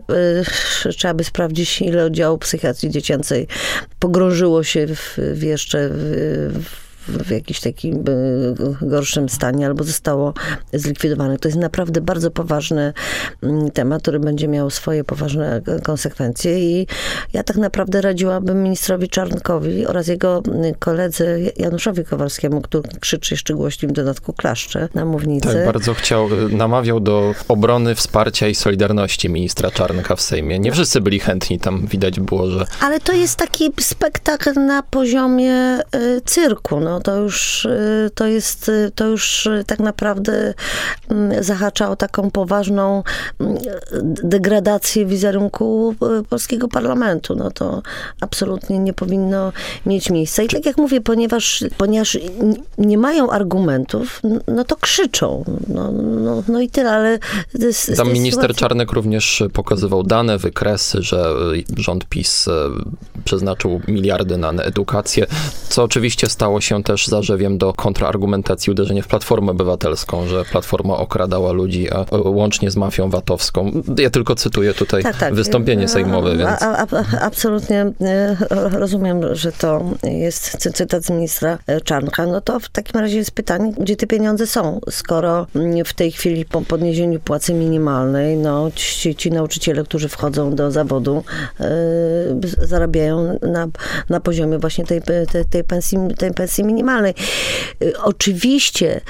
y, 0.86 0.92
trzeba 0.92 1.14
by 1.14 1.24
sprawdzić, 1.24 1.82
ile 1.82 2.04
oddziałów 2.04 2.40
psychiatrii 2.40 2.90
dziecięcej 2.90 3.46
pogrążyło 3.98 4.64
się 4.64 4.86
w, 4.86 5.18
w 5.34 5.42
jeszcze 5.42 5.88
w, 5.88 6.62
w 6.64 6.89
w 7.10 7.30
jakimś 7.30 7.60
takim 7.60 7.96
e, 7.96 8.86
gorszym 8.86 9.28
stanie 9.28 9.66
albo 9.66 9.84
zostało 9.84 10.34
zlikwidowane. 10.72 11.38
To 11.38 11.48
jest 11.48 11.58
naprawdę 11.58 12.00
bardzo 12.00 12.30
poważny 12.30 12.92
mm, 13.42 13.70
temat, 13.70 14.02
który 14.02 14.20
będzie 14.20 14.48
miał 14.48 14.70
swoje 14.70 15.04
poważne 15.04 15.60
konsekwencje 15.82 16.60
i 16.60 16.86
ja 17.32 17.42
tak 17.42 17.56
naprawdę 17.56 18.00
radziłabym 18.00 18.62
ministrowi 18.62 19.08
Czarnkowi 19.08 19.86
oraz 19.86 20.06
jego 20.06 20.42
mm, 20.46 20.74
koledze 20.74 21.38
Januszowi 21.56 22.04
Kowalskiemu, 22.04 22.60
który 22.60 22.88
krzyczy 23.00 23.34
jeszcze 23.34 23.54
głośniej 23.54 23.90
w 23.90 23.92
dodatku 23.92 24.32
klaszcze 24.32 24.88
na 24.94 25.04
mównicy. 25.04 25.48
Tak, 25.48 25.64
bardzo 25.64 25.94
chciał, 25.94 26.28
y, 26.32 26.48
namawiał 26.48 27.00
do 27.00 27.34
obrony, 27.48 27.94
wsparcia 27.94 28.48
i 28.48 28.54
solidarności 28.54 29.30
ministra 29.30 29.70
Czarnka 29.70 30.16
w 30.16 30.20
Sejmie. 30.20 30.58
Nie 30.58 30.72
wszyscy 30.72 31.00
byli 31.00 31.20
chętni, 31.20 31.58
tam 31.58 31.86
widać 31.86 32.20
było, 32.20 32.50
że... 32.50 32.66
Ale 32.80 33.00
to 33.00 33.12
jest 33.12 33.36
taki 33.36 33.72
spektakl 33.80 34.52
na 34.54 34.82
poziomie 34.82 35.78
y, 35.94 36.20
cyrku, 36.24 36.80
no 36.80 36.99
to 37.00 37.16
już, 37.16 37.64
y, 37.64 38.10
to 38.14 38.26
jest, 38.26 38.68
y, 38.68 38.90
to 38.94 39.06
już 39.06 39.46
y, 39.46 39.64
tak 39.66 39.78
naprawdę 39.78 40.54
mm, 41.08 41.44
zahacza 41.44 41.90
o 41.90 41.96
taką 41.96 42.30
poważną 42.30 43.02
mm, 43.40 43.58
degradację 44.24 45.06
wizerunku 45.06 45.94
polskiego 46.28 46.68
parlamentu. 46.68 47.34
No 47.34 47.50
to 47.50 47.82
absolutnie 48.20 48.78
nie 48.78 48.92
powinno 48.92 49.52
mieć 49.86 50.10
miejsca. 50.10 50.42
I 50.42 50.48
tak 50.48 50.66
jak 50.66 50.76
mówię, 50.76 51.00
ponieważ, 51.00 51.64
ponieważ 51.76 52.18
nie 52.78 52.98
mają 52.98 53.30
argumentów, 53.30 54.22
no 54.48 54.64
to 54.64 54.76
krzyczą. 54.76 55.44
No, 55.68 55.92
no, 55.92 56.42
no 56.48 56.60
i 56.60 56.68
tyle, 56.68 56.90
ale... 56.90 57.18
Z, 57.70 57.96
Tam 57.96 58.12
minister 58.12 58.42
sytuacji... 58.42 58.60
Czarnek 58.60 58.92
również 58.92 59.42
pokazywał 59.52 60.02
dane, 60.02 60.38
wykresy, 60.38 61.02
że 61.02 61.34
rząd 61.76 62.04
PiS 62.04 62.48
przeznaczył 63.24 63.80
miliardy 63.88 64.36
na 64.36 64.50
edukację, 64.50 65.26
co 65.68 65.82
oczywiście 65.82 66.26
stało 66.26 66.60
się 66.60 66.82
też 66.90 67.06
zarzewiem 67.06 67.58
do 67.58 67.72
kontrargumentacji 67.72 68.70
uderzenie 68.70 69.02
w 69.02 69.06
Platformę 69.06 69.52
Obywatelską, 69.52 70.26
że 70.26 70.44
Platforma 70.44 70.96
okradała 70.96 71.52
ludzi, 71.52 71.90
a 71.90 72.06
łącznie 72.10 72.70
z 72.70 72.76
mafią 72.76 73.10
VAT-owską. 73.10 73.82
Ja 73.98 74.10
tylko 74.10 74.34
cytuję 74.34 74.74
tutaj 74.74 75.02
tak, 75.02 75.16
tak. 75.16 75.34
wystąpienie 75.34 75.88
sejmowe, 75.88 76.36
więc... 76.36 76.62
A, 76.62 76.76
a, 76.76 76.82
a, 76.82 77.20
absolutnie 77.20 77.92
e, 78.00 78.36
rozumiem, 78.70 79.34
że 79.34 79.52
to 79.52 79.84
jest 80.02 80.68
cytat 80.74 81.04
z 81.04 81.10
ministra 81.10 81.58
e, 81.66 81.80
Czarnka. 81.80 82.26
No 82.26 82.40
to 82.40 82.60
w 82.60 82.68
takim 82.68 83.00
razie 83.00 83.16
jest 83.16 83.30
pytanie, 83.30 83.72
gdzie 83.80 83.96
te 83.96 84.06
pieniądze 84.06 84.46
są, 84.46 84.80
skoro 84.90 85.46
mm, 85.54 85.84
w 85.84 85.94
tej 85.94 86.12
chwili 86.12 86.44
po 86.44 86.60
podniesieniu 86.60 87.20
płacy 87.20 87.54
minimalnej, 87.54 88.36
no 88.36 88.70
ci, 88.74 89.14
ci 89.14 89.30
nauczyciele, 89.30 89.84
którzy 89.84 90.08
wchodzą 90.08 90.54
do 90.54 90.70
zawodu, 90.70 91.24
yy, 91.60 91.66
zarabiają 92.66 93.38
na, 93.42 93.68
na 94.08 94.20
poziomie 94.20 94.58
właśnie 94.58 94.84
tej, 94.84 95.02
tej, 95.02 95.44
tej, 95.50 95.64
pensji, 95.64 95.98
tej 96.18 96.34
pensji 96.34 96.64
minimalnej. 96.70 97.14
Y, 97.82 97.92
oczywiście 98.02 99.00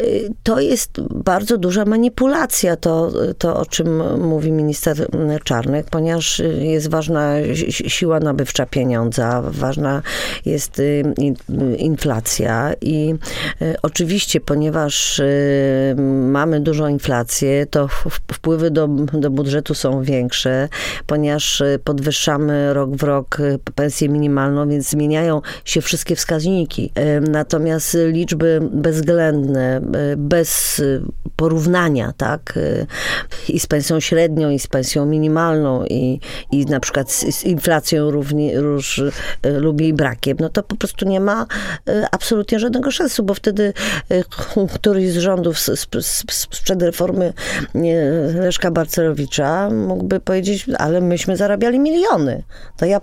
y, 0.00 0.30
to 0.42 0.60
jest 0.60 0.90
bardzo 1.00 1.58
duża 1.58 1.84
manipulacja, 1.84 2.76
to, 2.76 3.12
to 3.38 3.56
o 3.56 3.66
czym 3.66 4.18
mówi 4.20 4.52
minister 4.52 5.06
Czarnek, 5.44 5.86
ponieważ 5.90 6.42
jest 6.60 6.90
ważna 6.90 7.32
siła 7.70 8.20
nabywcza 8.20 8.66
pieniądza, 8.66 9.42
ważna 9.44 10.02
jest 10.46 10.78
y, 10.78 11.14
inflacja 11.78 12.72
i 12.80 13.14
oczywiście, 13.82 14.40
ponieważ 14.40 15.22
mamy 16.28 16.60
dużą 16.60 16.88
inflację, 16.88 17.66
to 17.66 17.88
wpływy 18.32 18.70
do, 18.70 18.88
do 19.12 19.30
budżetu 19.30 19.74
są 19.74 20.02
większe, 20.02 20.68
ponieważ 21.06 21.62
podwyższamy 21.84 22.74
rok 22.74 22.90
w 22.96 23.02
rok 23.02 23.38
pensję 23.74 24.08
minimalną, 24.08 24.68
więc 24.68 24.88
zmieniają 24.88 25.42
się 25.64 25.80
wszystkie 25.80 26.16
wskaźniki. 26.16 26.92
Natomiast 27.30 27.96
liczby 28.06 28.60
bezwzględne, 28.72 29.76
e, 29.76 29.80
bez 30.16 30.82
porównania, 31.36 32.12
tak, 32.16 32.54
e, 32.56 32.86
i 33.52 33.60
z 33.60 33.66
pensją 33.66 34.00
średnią, 34.00 34.50
i 34.50 34.58
z 34.58 34.66
pensją 34.66 35.06
minimalną, 35.06 35.84
i, 35.84 36.20
i 36.52 36.66
na 36.66 36.80
przykład 36.80 37.12
z, 37.12 37.44
inflacją 37.44 38.10
równie, 38.10 38.60
róż, 38.60 39.02
e, 39.42 39.50
lub 39.50 39.80
jej 39.80 39.92
brakiem, 39.92 40.36
no 40.40 40.48
to 40.48 40.62
po 40.62 40.76
prostu 40.76 41.08
nie 41.08 41.20
ma 41.20 41.46
absolutnie 42.10 42.58
żadnego 42.58 42.92
sensu, 42.92 43.22
bo 43.22 43.34
wtedy 43.34 43.72
któryś 44.74 45.10
z 45.10 45.16
rządów 45.16 45.58
sprzed 46.30 46.82
reformy 46.82 47.32
Leszka 48.34 48.70
Barcerowicza 48.70 49.70
mógłby 49.70 50.20
powiedzieć, 50.20 50.66
ale 50.78 51.00
myśmy 51.00 51.36
zarabiali 51.36 51.78
miliony. 51.78 52.42
To 52.76 52.86
ja, 52.86 53.00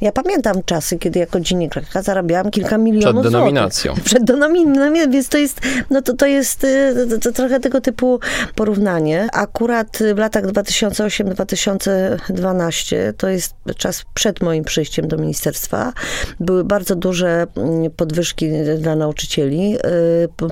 ja 0.00 0.12
pamiętam 0.12 0.62
czasy, 0.64 0.98
kiedy 0.98 1.18
jako 1.18 1.40
dziennikarka 1.40 2.02
zarabiałam 2.02 2.50
kilka 2.50 2.78
milionów 2.78 3.22
Przed 3.22 3.32
denominacją. 3.48 3.94
Przed 4.04 4.24
denominacją, 4.24 5.10
więc 5.10 5.28
to 5.28 5.38
jest, 5.38 5.60
no 5.90 6.02
to, 6.02 6.14
to 6.14 6.26
jest 6.26 6.66
to, 7.10 7.18
to 7.18 7.32
trochę 7.32 7.60
tego 7.60 7.80
typu 7.80 8.20
porównanie. 8.54 9.28
Akurat 9.32 9.98
w 10.14 10.18
latach 10.18 10.44
2008-2012, 10.44 12.96
to 13.16 13.28
jest 13.28 13.54
czas 13.76 14.04
przed 14.14 14.40
moim 14.40 14.64
przyjściem 14.64 15.08
do 15.08 15.16
ministerstwa, 15.16 15.92
były 16.40 16.64
bardzo 16.64 16.94
duże 16.94 17.46
mm, 17.56 17.90
podwyżki 17.90 18.50
dla 18.78 18.96
nauczycieli. 18.96 19.76
Y, 19.76 19.78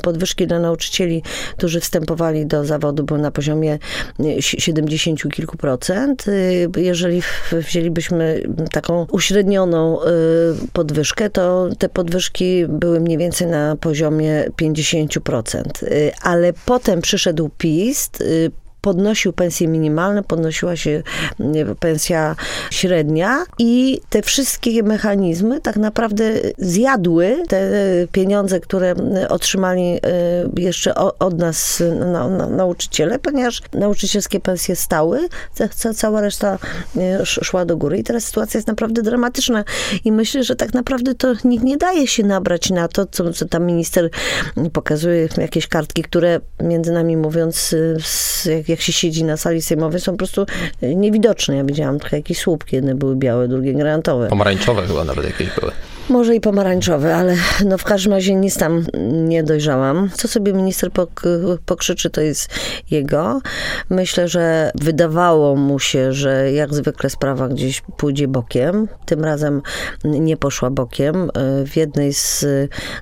podwyżki 0.02 0.46
dla 0.46 0.58
nauczycieli, 0.58 1.22
którzy 1.56 1.80
wstępowali 1.80 2.46
do 2.46 2.64
zawodu, 2.64 3.04
były 3.04 3.20
na 3.20 3.30
poziomie 3.30 3.78
70 4.40 5.32
kilku 5.32 5.56
procent. 5.56 6.28
Y, 6.28 6.68
jeżeli 6.76 7.22
wzięlibyśmy 7.52 8.42
taką 8.72 9.06
uśrednioną 9.12 10.02
y, 10.02 10.06
podwyżkę, 10.72 11.30
to 11.30 11.68
te 11.78 11.88
podwyżki 11.88 12.66
były 12.68 12.85
mniej 13.00 13.18
więcej 13.18 13.46
na 13.46 13.76
poziomie 13.76 14.44
50%. 14.62 15.82
Y, 15.82 16.12
ale 16.22 16.52
potem 16.66 17.00
przyszedł 17.00 17.50
PiS, 17.58 18.10
podnosił 18.86 19.32
pensje 19.32 19.68
minimalne, 19.68 20.22
podnosiła 20.22 20.76
się 20.76 21.02
pensja 21.80 22.36
średnia 22.70 23.44
i 23.58 24.00
te 24.10 24.22
wszystkie 24.22 24.82
mechanizmy 24.82 25.60
tak 25.60 25.76
naprawdę 25.76 26.32
zjadły 26.58 27.42
te 27.48 27.70
pieniądze, 28.12 28.60
które 28.60 28.94
otrzymali 29.28 29.82
e, 29.82 30.00
jeszcze 30.56 30.94
od 31.18 31.38
nas 31.38 31.82
nauczyciele, 32.50 33.18
ponieważ 33.18 33.62
nauczycielskie 33.72 34.40
pensje 34.40 34.76
stały, 34.76 35.28
cała 35.94 36.20
reszta 36.20 36.58
e, 36.96 37.26
szła 37.26 37.64
do 37.64 37.76
góry 37.76 37.98
i 37.98 38.02
teraz 38.02 38.24
sytuacja 38.24 38.58
jest 38.58 38.68
naprawdę 38.68 39.02
dramatyczna. 39.02 39.64
I 40.04 40.12
myślę, 40.12 40.44
że 40.44 40.56
tak 40.56 40.74
naprawdę 40.74 41.14
to 41.14 41.34
nikt 41.44 41.64
nie 41.64 41.76
daje 41.76 42.06
się 42.06 42.22
nabrać 42.22 42.70
na 42.70 42.88
to, 42.88 43.06
co, 43.06 43.32
co 43.32 43.48
tam 43.48 43.66
minister 43.66 44.10
pokazuje, 44.72 45.28
jakieś 45.38 45.66
kartki, 45.66 46.02
które 46.02 46.40
między 46.62 46.92
nami 46.92 47.16
mówiąc, 47.16 47.74
jak 48.68 48.75
jak 48.76 48.82
się 48.82 48.92
siedzi 48.92 49.24
na 49.24 49.36
sali 49.36 49.62
sejmowej, 49.62 50.00
są 50.00 50.12
po 50.12 50.18
prostu 50.18 50.46
niewidoczne. 50.82 51.56
Ja 51.56 51.64
widziałam 51.64 51.98
trochę 51.98 52.16
jakieś 52.16 52.38
słupki, 52.38 52.76
jedne 52.76 52.94
były 52.94 53.16
białe, 53.16 53.48
drugie 53.48 53.74
granatowe. 53.74 54.28
Pomarańczowe 54.28 54.86
chyba 54.86 55.04
nawet 55.04 55.24
jakieś 55.24 55.48
były. 55.60 55.72
Może 56.08 56.34
i 56.34 56.40
pomarańczowy, 56.40 57.14
ale 57.14 57.36
no 57.64 57.78
w 57.78 57.84
każdym 57.84 58.12
razie 58.12 58.34
nic 58.34 58.56
tam 58.56 58.84
nie 59.12 59.42
dojrzałam. 59.42 60.10
Co 60.14 60.28
sobie 60.28 60.52
minister 60.52 60.90
pok- 60.90 61.58
pokrzyczy, 61.66 62.10
to 62.10 62.20
jest 62.20 62.48
jego. 62.90 63.40
Myślę, 63.90 64.28
że 64.28 64.70
wydawało 64.74 65.56
mu 65.56 65.78
się, 65.78 66.12
że 66.12 66.52
jak 66.52 66.74
zwykle 66.74 67.10
sprawa 67.10 67.48
gdzieś 67.48 67.82
pójdzie 67.96 68.28
bokiem. 68.28 68.88
Tym 69.06 69.24
razem 69.24 69.62
nie 70.04 70.36
poszła 70.36 70.70
bokiem. 70.70 71.30
W 71.66 71.76
jednej 71.76 72.14
z 72.14 72.44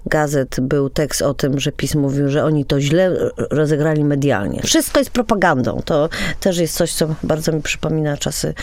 gazet 0.07 0.57
był 0.61 0.91
tekst 0.91 1.23
o 1.23 1.35
tym, 1.35 1.61
że 1.61 1.73
PiS 1.73 1.95
mówił, 1.95 2.29
że 2.29 2.45
oni 2.45 2.65
to 2.65 2.81
źle 2.81 3.31
rozegrali 3.51 4.05
medialnie. 4.05 4.63
Wszystko 4.63 4.99
jest 4.99 5.11
propagandą. 5.11 5.83
To 5.85 6.09
też 6.41 6.59
jest 6.59 6.75
coś, 6.75 6.93
co 6.93 7.15
bardzo 7.23 7.53
mi 7.53 7.63
przypomina 7.63 8.17
czasy 8.17 8.55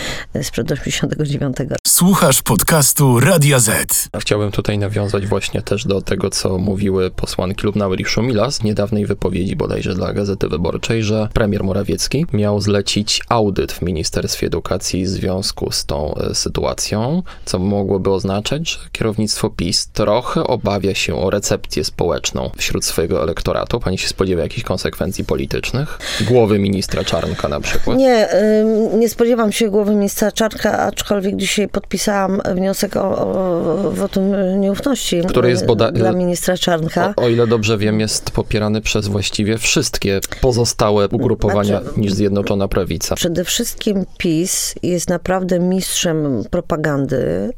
sprzed 0.42 0.72
89. 0.72 1.58
Słuchasz 1.88 2.42
podcastu 2.42 3.20
Radia 3.20 3.60
Z. 3.60 4.10
Chciałbym 4.32 4.52
tutaj 4.52 4.78
nawiązać 4.78 5.28
właśnie 5.28 5.62
też 5.62 5.86
do 5.86 6.02
tego, 6.02 6.30
co 6.30 6.58
mówiły 6.58 7.12
posłanki 7.12 7.66
Lubnauer 7.66 8.02
i 8.02 8.06
Szumilas 8.06 8.56
z 8.56 8.64
niedawnej 8.64 9.06
wypowiedzi 9.06 9.56
bodajże 9.56 9.94
dla 9.94 10.14
Gazety 10.14 10.48
Wyborczej, 10.48 11.04
że 11.04 11.30
premier 11.34 11.64
Morawiecki 11.64 12.26
miał 12.34 12.62
zlecić 12.62 13.22
audyt 13.30 13.72
w 13.72 13.82
Ministerstwie 13.82 14.48
Edukacji 14.48 15.04
w 15.04 15.08
związku 15.08 15.72
z 15.72 15.86
tą 15.86 16.16
e, 16.16 16.36
sytuacją, 16.36 17.24
co 17.46 17.60
mogłoby 17.60 18.10
oznaczać, 18.10 18.70
że 18.70 18.78
kierownictwo 18.92 19.50
PiS 19.50 19.88
trochę 19.94 20.44
obawia 20.44 20.96
się 20.96 21.16
o 21.16 21.30
recepcję 21.30 21.84
społeczną 21.84 22.50
wśród 22.58 22.86
swojego 22.86 23.24
elektoratu. 23.24 23.80
Pani 23.80 23.98
się 23.98 24.08
spodziewa 24.08 24.42
jakichś 24.42 24.64
konsekwencji 24.64 25.26
politycznych? 25.26 26.00
Głowy 26.28 26.60
ministra 26.60 27.04
Czarnka 27.04 27.48
na 27.48 27.60
przykład? 27.60 27.98
Nie, 27.98 28.28
nie 28.94 29.10
spodziewam 29.10 29.52
się 29.52 29.70
głowy 29.70 29.96
ministra 29.96 30.32
Czarnka, 30.32 30.80
aczkolwiek 30.80 31.36
dzisiaj 31.36 31.68
podpisałam 31.68 32.42
wniosek 32.56 32.96
o, 32.96 33.18
o 33.18 33.92
wotum 33.92 34.21
nieufności 34.58 35.22
Który 35.28 35.50
jest 35.50 35.66
boda- 35.66 35.92
dla 35.92 36.12
ministra 36.12 36.58
Czarnka. 36.58 37.14
O, 37.18 37.22
o, 37.22 37.30
ile 37.30 37.48
dobrze 37.48 37.78
wiem, 37.78 38.00
jest 38.00 38.32
popierany 38.32 38.82
przez 38.82 39.08
właściwie 39.08 39.58
wszystkie 39.58 40.20
pozostałe 40.42 41.08
ugrupowania 41.08 41.82
znaczy, 41.82 42.00
niż 42.00 42.14
Zjednoczona 42.14 42.68
Prawica. 42.68 43.16
Przede 43.16 43.44
wszystkim 43.44 44.06
PiS 44.18 44.76
jest 44.84 45.10
naprawdę 45.10 45.60
mistrzem 45.60 46.44
propagandy. 46.50 47.50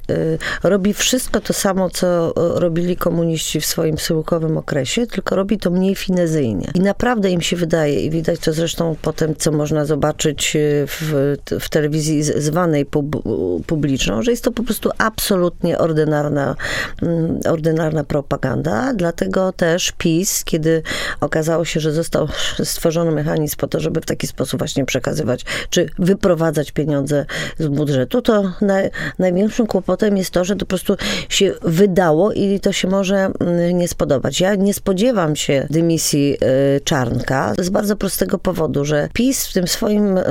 Robi 0.64 0.94
wszystko 0.94 1.42
to 1.42 1.54
samo, 1.54 1.90
co 1.90 2.34
robili 2.36 2.96
komuniści 2.96 3.62
w 3.62 3.66
swoim 3.66 3.98
syłkowym 3.98 4.58
okresie, 4.58 5.08
tylko 5.08 5.36
robi 5.36 5.58
to 5.58 5.72
mniej 5.72 5.96
finezyjnie. 5.96 6.72
I 6.76 6.80
naprawdę 6.80 7.30
im 7.30 7.42
się 7.42 7.56
wydaje, 7.56 8.00
i 8.00 8.10
widać 8.10 8.40
to 8.40 8.54
zresztą 8.54 8.96
potem, 9.02 9.36
co 9.36 9.52
można 9.52 9.86
zobaczyć 9.86 10.58
w, 10.88 11.36
w 11.60 11.70
telewizji 11.70 12.24
zwanej 12.24 12.86
pub, 12.86 13.24
publiczną, 13.68 14.22
że 14.22 14.32
jest 14.32 14.44
to 14.44 14.52
po 14.52 14.64
prostu 14.64 14.90
absolutnie 14.98 15.78
ordynarna, 15.78 16.53
mm, 17.02 17.40
ordynarna 17.50 18.04
propaganda. 18.04 18.94
Dlatego 18.94 19.52
też 19.52 19.92
PiS, 19.98 20.44
kiedy 20.44 20.84
okazało 21.22 21.66
się, 21.66 21.80
że 21.80 21.92
został 21.92 22.28
stworzony 22.64 23.12
mechanizm 23.12 23.58
po 23.58 23.68
to, 23.68 23.80
żeby 23.80 24.02
w 24.02 24.06
taki 24.06 24.28
sposób 24.28 24.60
właśnie 24.60 24.86
przekazywać, 24.86 25.46
czy 25.70 25.90
wyprowadzać 26.00 26.72
pieniądze 26.72 27.26
z 27.60 27.68
budżetu, 27.68 28.22
to 28.22 28.52
naj, 28.62 28.90
największym 29.20 29.68
kłopotem 29.68 30.18
jest 30.18 30.32
to, 30.32 30.44
że 30.44 30.56
to 30.56 30.60
po 30.60 30.66
prostu 30.66 30.96
się 31.30 31.54
wydało 31.62 32.34
i 32.34 32.60
to 32.60 32.72
się 32.72 32.88
może 32.88 33.16
mm, 33.40 33.78
nie 33.78 33.88
spodobać. 33.88 34.42
Ja 34.42 34.56
nie 34.56 34.74
spodziewam 34.74 35.36
się 35.36 35.68
dymisji 35.70 36.38
y, 36.78 36.82
Czarnka 36.82 37.54
z 37.60 37.70
bardzo 37.70 37.96
prostego 37.96 38.40
powodu, 38.40 38.86
że 38.86 39.10
PiS 39.14 39.48
w 39.48 39.54
tym 39.54 39.68
swoim 39.68 40.18
y, 40.18 40.24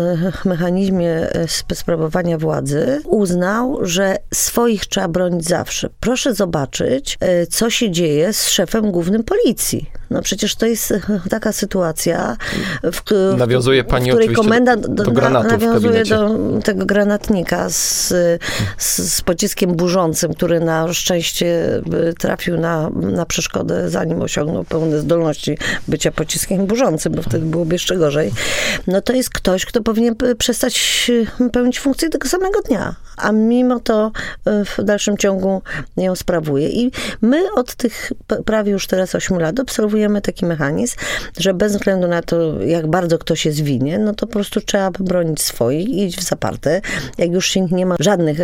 mechanizmie 0.44 1.28
y, 1.70 1.74
sprawowania 1.74 2.38
władzy 2.38 3.00
uznał, 3.04 3.78
że 3.82 4.16
swoich 4.34 4.86
trzeba 4.86 5.08
bronić 5.08 5.44
zawsze. 5.44 5.88
Proszę 6.12 6.34
zobaczyć, 6.34 7.18
co 7.50 7.70
się 7.70 7.90
dzieje 7.90 8.32
z 8.32 8.48
szefem 8.48 8.90
głównym 8.90 9.24
policji. 9.24 9.90
No 10.12 10.22
przecież 10.22 10.54
to 10.54 10.66
jest 10.66 10.94
taka 11.30 11.52
sytuacja, 11.52 12.36
w, 12.82 13.02
nawiązuje 13.36 13.84
pani 13.84 14.10
w 14.10 14.14
której 14.14 14.32
komendant 14.32 14.86
do, 14.86 15.04
do 15.04 15.10
granatu 15.10 15.48
nawiązuje 15.48 16.04
do 16.04 16.38
tego 16.64 16.86
granatnika 16.86 17.70
z, 17.70 18.08
z, 18.78 18.98
z, 18.98 19.22
pociskiem 19.22 19.74
burzącym, 19.76 20.34
który 20.34 20.60
na 20.60 20.92
szczęście 20.92 21.80
trafił 22.18 22.60
na, 22.60 22.90
na 22.90 23.26
przeszkodę, 23.26 23.90
zanim 23.90 24.22
osiągnął 24.22 24.64
pełne 24.64 24.98
zdolności 24.98 25.58
bycia 25.88 26.12
pociskiem 26.12 26.66
burzącym, 26.66 27.12
bo 27.12 27.22
wtedy 27.22 27.46
byłoby 27.46 27.74
jeszcze 27.74 27.96
gorzej. 27.96 28.32
No 28.86 29.00
to 29.00 29.12
jest 29.12 29.30
ktoś, 29.30 29.66
kto 29.66 29.82
powinien 29.82 30.14
przestać 30.38 31.10
pełnić 31.52 31.80
funkcję 31.80 32.08
tego 32.08 32.28
samego 32.28 32.60
dnia, 32.60 32.94
a 33.16 33.32
mimo 33.32 33.80
to 33.80 34.12
w 34.46 34.82
dalszym 34.84 35.16
ciągu 35.16 35.62
ją 35.96 36.16
sprawuje. 36.16 36.68
I 36.68 36.90
my 37.22 37.52
od 37.56 37.74
tych 37.74 38.12
prawie 38.44 38.72
już 38.72 38.86
teraz 38.86 39.14
8 39.14 39.38
lat 39.38 39.60
obserwujemy 39.60 40.01
taki 40.20 40.46
mechanizm, 40.46 40.96
że 41.38 41.54
bez 41.54 41.72
względu 41.72 42.08
na 42.08 42.22
to, 42.22 42.62
jak 42.62 42.86
bardzo 42.86 43.18
ktoś 43.18 43.46
jest 43.46 43.60
winien, 43.60 44.04
no 44.04 44.14
to 44.14 44.26
po 44.26 44.32
prostu 44.32 44.60
trzeba 44.60 44.90
bronić 44.90 45.42
swoich 45.42 45.88
i 45.88 46.04
iść 46.04 46.18
w 46.18 46.22
zaparte. 46.22 46.80
Jak 47.18 47.30
już 47.30 47.46
się 47.46 47.60
nie 47.60 47.86
ma 47.86 47.96
żadnych 48.00 48.38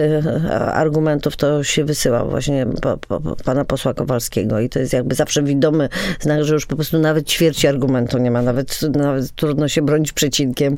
argumentów, 0.73 1.37
to 1.37 1.65
się 1.65 1.85
wysyła 1.85 2.25
właśnie 2.25 2.67
po, 2.83 2.97
po, 2.97 3.21
po 3.21 3.37
pana 3.37 3.65
posła 3.65 3.95
Kowalskiego 3.95 4.61
i 4.61 4.69
to 4.69 4.79
jest 4.79 4.93
jakby 4.93 5.15
zawsze 5.15 5.43
widomy 5.43 5.89
znak, 6.21 6.45
że 6.45 6.55
już 6.55 6.67
po 6.67 6.77
prostu 6.77 6.99
nawet 6.99 7.29
ćwierci 7.29 7.67
argumentu 7.67 8.19
nie 8.19 8.31
ma, 8.31 8.43
nawet, 8.43 8.83
nawet 8.83 9.31
trudno 9.35 9.69
się 9.69 9.83
bronić 9.83 10.13
przecinkiem, 10.13 10.77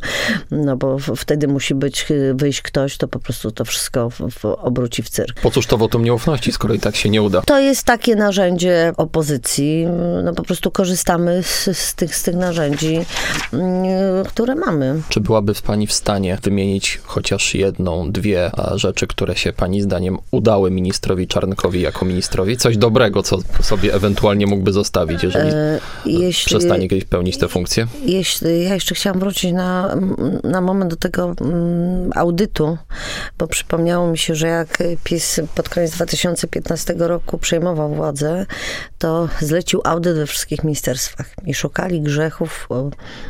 no 0.51 0.77
bo 0.77 0.99
wtedy 1.17 1.49
musi 1.49 1.75
być, 1.75 2.07
wyjść 2.35 2.63
ktoś, 2.63 2.97
to 2.97 3.09
po 3.09 3.19
prostu 3.19 3.51
to 3.51 3.65
wszystko 3.65 4.11
w, 4.11 4.19
w 4.31 4.45
obróci 4.45 5.03
w 5.03 5.11
cyrk. 5.11 5.41
Po 5.41 5.51
cóż 5.51 5.67
to 5.67 5.79
wotum 5.79 6.05
nieufności, 6.05 6.53
skoro 6.53 6.75
i 6.75 6.79
tak 6.79 6.97
się 6.97 7.11
nie 7.11 7.23
uda? 7.23 7.43
To 7.43 7.61
jest 7.61 7.85
takie 7.85 8.17
narzędzie 8.17 8.93
opozycji, 8.97 9.87
no 10.25 10.35
po 10.35 10.43
prostu 10.43 10.70
korzystamy 10.71 11.43
z, 11.43 11.79
z, 11.79 11.95
tych, 11.95 12.17
z 12.17 12.23
tych 12.23 12.37
narzędzi, 12.37 13.01
mm, 13.53 14.25
które 14.25 14.55
mamy. 14.55 15.03
Czy 15.09 15.21
byłaby 15.21 15.53
pani 15.67 15.87
w 15.87 15.93
stanie 15.93 16.39
wymienić 16.43 17.01
chociaż 17.05 17.55
jedną, 17.55 18.13
dwie 18.13 18.51
rzeczy, 18.75 19.07
które 19.07 19.37
się 19.37 19.53
pani 19.53 19.83
zdaniem 19.83 20.19
udały 20.31 20.71
ministrowi 20.71 21.27
Czarnkowi 21.27 21.81
jako 21.81 22.05
ministrowi? 22.05 22.57
Coś 22.57 22.77
dobrego, 22.77 23.23
co 23.23 23.39
sobie 23.63 23.95
ewentualnie 23.95 24.47
mógłby 24.47 24.73
zostawić, 24.73 25.23
jeżeli 25.23 25.51
e, 25.51 25.81
jeśli, 26.07 26.47
przestanie 26.47 26.89
kiedyś 26.89 27.05
pełnić 27.05 27.39
tę 27.39 27.49
funkcję? 27.49 27.87
Jeśli, 28.05 28.65
ja 28.65 28.75
jeszcze 28.75 28.95
chciałam 28.95 29.21
wrócić 29.21 29.53
na, 29.53 29.97
na 30.45 30.61
moment 30.61 30.91
do 30.91 30.97
tego 30.97 31.35
mm, 31.41 32.11
audytu, 32.15 32.79
bo 33.39 33.47
przypomniało 33.47 34.11
mi 34.11 34.19
się, 34.19 34.35
że 34.35 34.49
jak 34.49 34.79
PiS 35.05 35.41
pod 35.55 35.69
koniec 35.69 35.91
2015 35.91 36.95
roku 36.99 37.39
przejmował 37.39 37.95
władzę, 37.95 38.47
to 39.01 39.29
zlecił 39.41 39.81
audyt 39.85 40.17
we 40.17 40.27
wszystkich 40.27 40.65
ministerstwach 40.65 41.27
i 41.47 41.55
szukali 41.55 42.01
grzechów. 42.01 42.69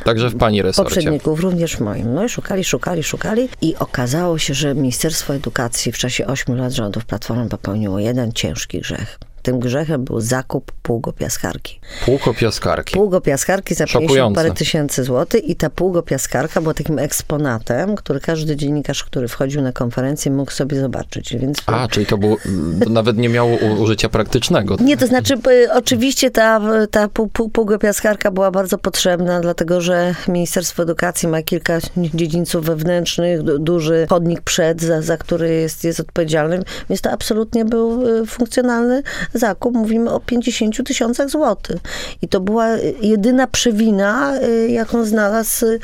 Także 0.03 0.29
w 0.29 0.37
pani 0.37 0.61
resorcie. 0.61 0.95
Poprzedników, 0.95 1.39
również 1.39 1.79
moim. 1.79 2.13
No 2.13 2.23
i 2.23 2.29
szukali, 2.29 2.63
szukali, 2.63 3.03
szukali 3.03 3.49
i 3.61 3.75
okazało 3.75 4.37
się, 4.37 4.53
że 4.53 4.75
Ministerstwo 4.75 5.35
Edukacji 5.35 5.91
w 5.91 5.97
czasie 5.97 6.27
8 6.27 6.57
lat 6.57 6.73
rządów 6.73 7.05
Platformy 7.05 7.49
popełniło 7.49 7.99
jeden 7.99 8.31
ciężki 8.31 8.79
grzech. 8.79 9.19
Tym 9.41 9.59
grzechem 9.59 10.03
był 10.03 10.19
zakup 10.19 10.71
pługopiaskarki. 10.71 11.79
Pługopiaskarki. 12.05 12.93
Pługopiaskarki 12.93 13.75
za 13.75 13.85
50 13.87 14.35
parę 14.35 14.51
tysięcy 14.51 15.03
złotych 15.03 15.43
i 15.43 15.55
ta 15.55 15.69
pługopiaskarka 15.69 16.61
była 16.61 16.73
takim 16.73 16.99
eksponatem, 16.99 17.95
który 17.95 18.19
każdy 18.19 18.55
dziennikarz, 18.55 19.03
który 19.03 19.27
wchodził 19.27 19.61
na 19.61 19.71
konferencję 19.71 20.31
mógł 20.31 20.51
sobie 20.51 20.79
zobaczyć. 20.79 21.35
Więc... 21.35 21.57
A, 21.65 21.87
czyli 21.87 22.05
to, 22.05 22.17
było, 22.17 22.37
to 22.83 22.89
nawet 22.89 23.17
nie 23.17 23.29
miało 23.29 23.57
użycia 23.79 24.09
praktycznego. 24.09 24.77
Nie, 24.79 24.97
to 24.97 25.07
znaczy 25.07 25.33
oczywiście 25.73 26.31
ta, 26.31 26.61
ta 26.91 27.07
pługopiaskarka 27.53 28.31
była 28.31 28.51
bardzo 28.51 28.77
potrzebna, 28.77 29.39
dlatego 29.39 29.81
że 29.81 30.15
Ministerstwo 30.27 30.83
Edukacji 30.83 31.27
ma 31.27 31.41
kilka 31.41 31.79
dziedzińców 31.97 32.65
wewnętrznych, 32.65 33.43
duży 33.43 34.05
chodnik 34.09 34.41
przed, 34.41 34.81
za, 34.81 35.01
za 35.01 35.17
który 35.17 35.49
jest, 35.49 35.83
jest 35.83 35.99
odpowiedzialny, 35.99 36.63
więc 36.89 37.01
to 37.01 37.11
absolutnie 37.11 37.65
był 37.65 38.07
y, 38.07 38.25
funkcjonalny 38.25 39.03
zakup 39.33 39.75
mówimy 39.75 40.11
o 40.11 40.19
50 40.19 40.87
tysiącach 40.87 41.29
złotych. 41.29 41.77
I 42.21 42.27
to 42.27 42.39
była 42.39 42.67
jedyna 43.01 43.47
przewina, 43.47 44.37
y, 44.43 44.67
jaką 44.69 45.05
znalazł 45.05 45.65
y, 45.65 45.79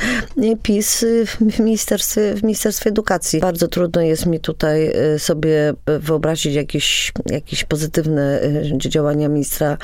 PiS 0.63 1.05
w 1.51 1.59
Ministerstwie, 1.59 2.33
w 2.33 2.43
Ministerstwie 2.43 2.89
Edukacji. 2.89 3.39
Bardzo 3.39 3.67
trudno 3.67 4.01
jest 4.01 4.25
mi 4.25 4.39
tutaj 4.39 4.91
y, 5.15 5.19
sobie 5.19 5.73
wyobrazić 5.85 6.53
jakieś, 6.53 7.13
jakieś 7.25 7.63
pozytywne 7.63 8.39
działania 8.77 9.29
ministra 9.29 9.77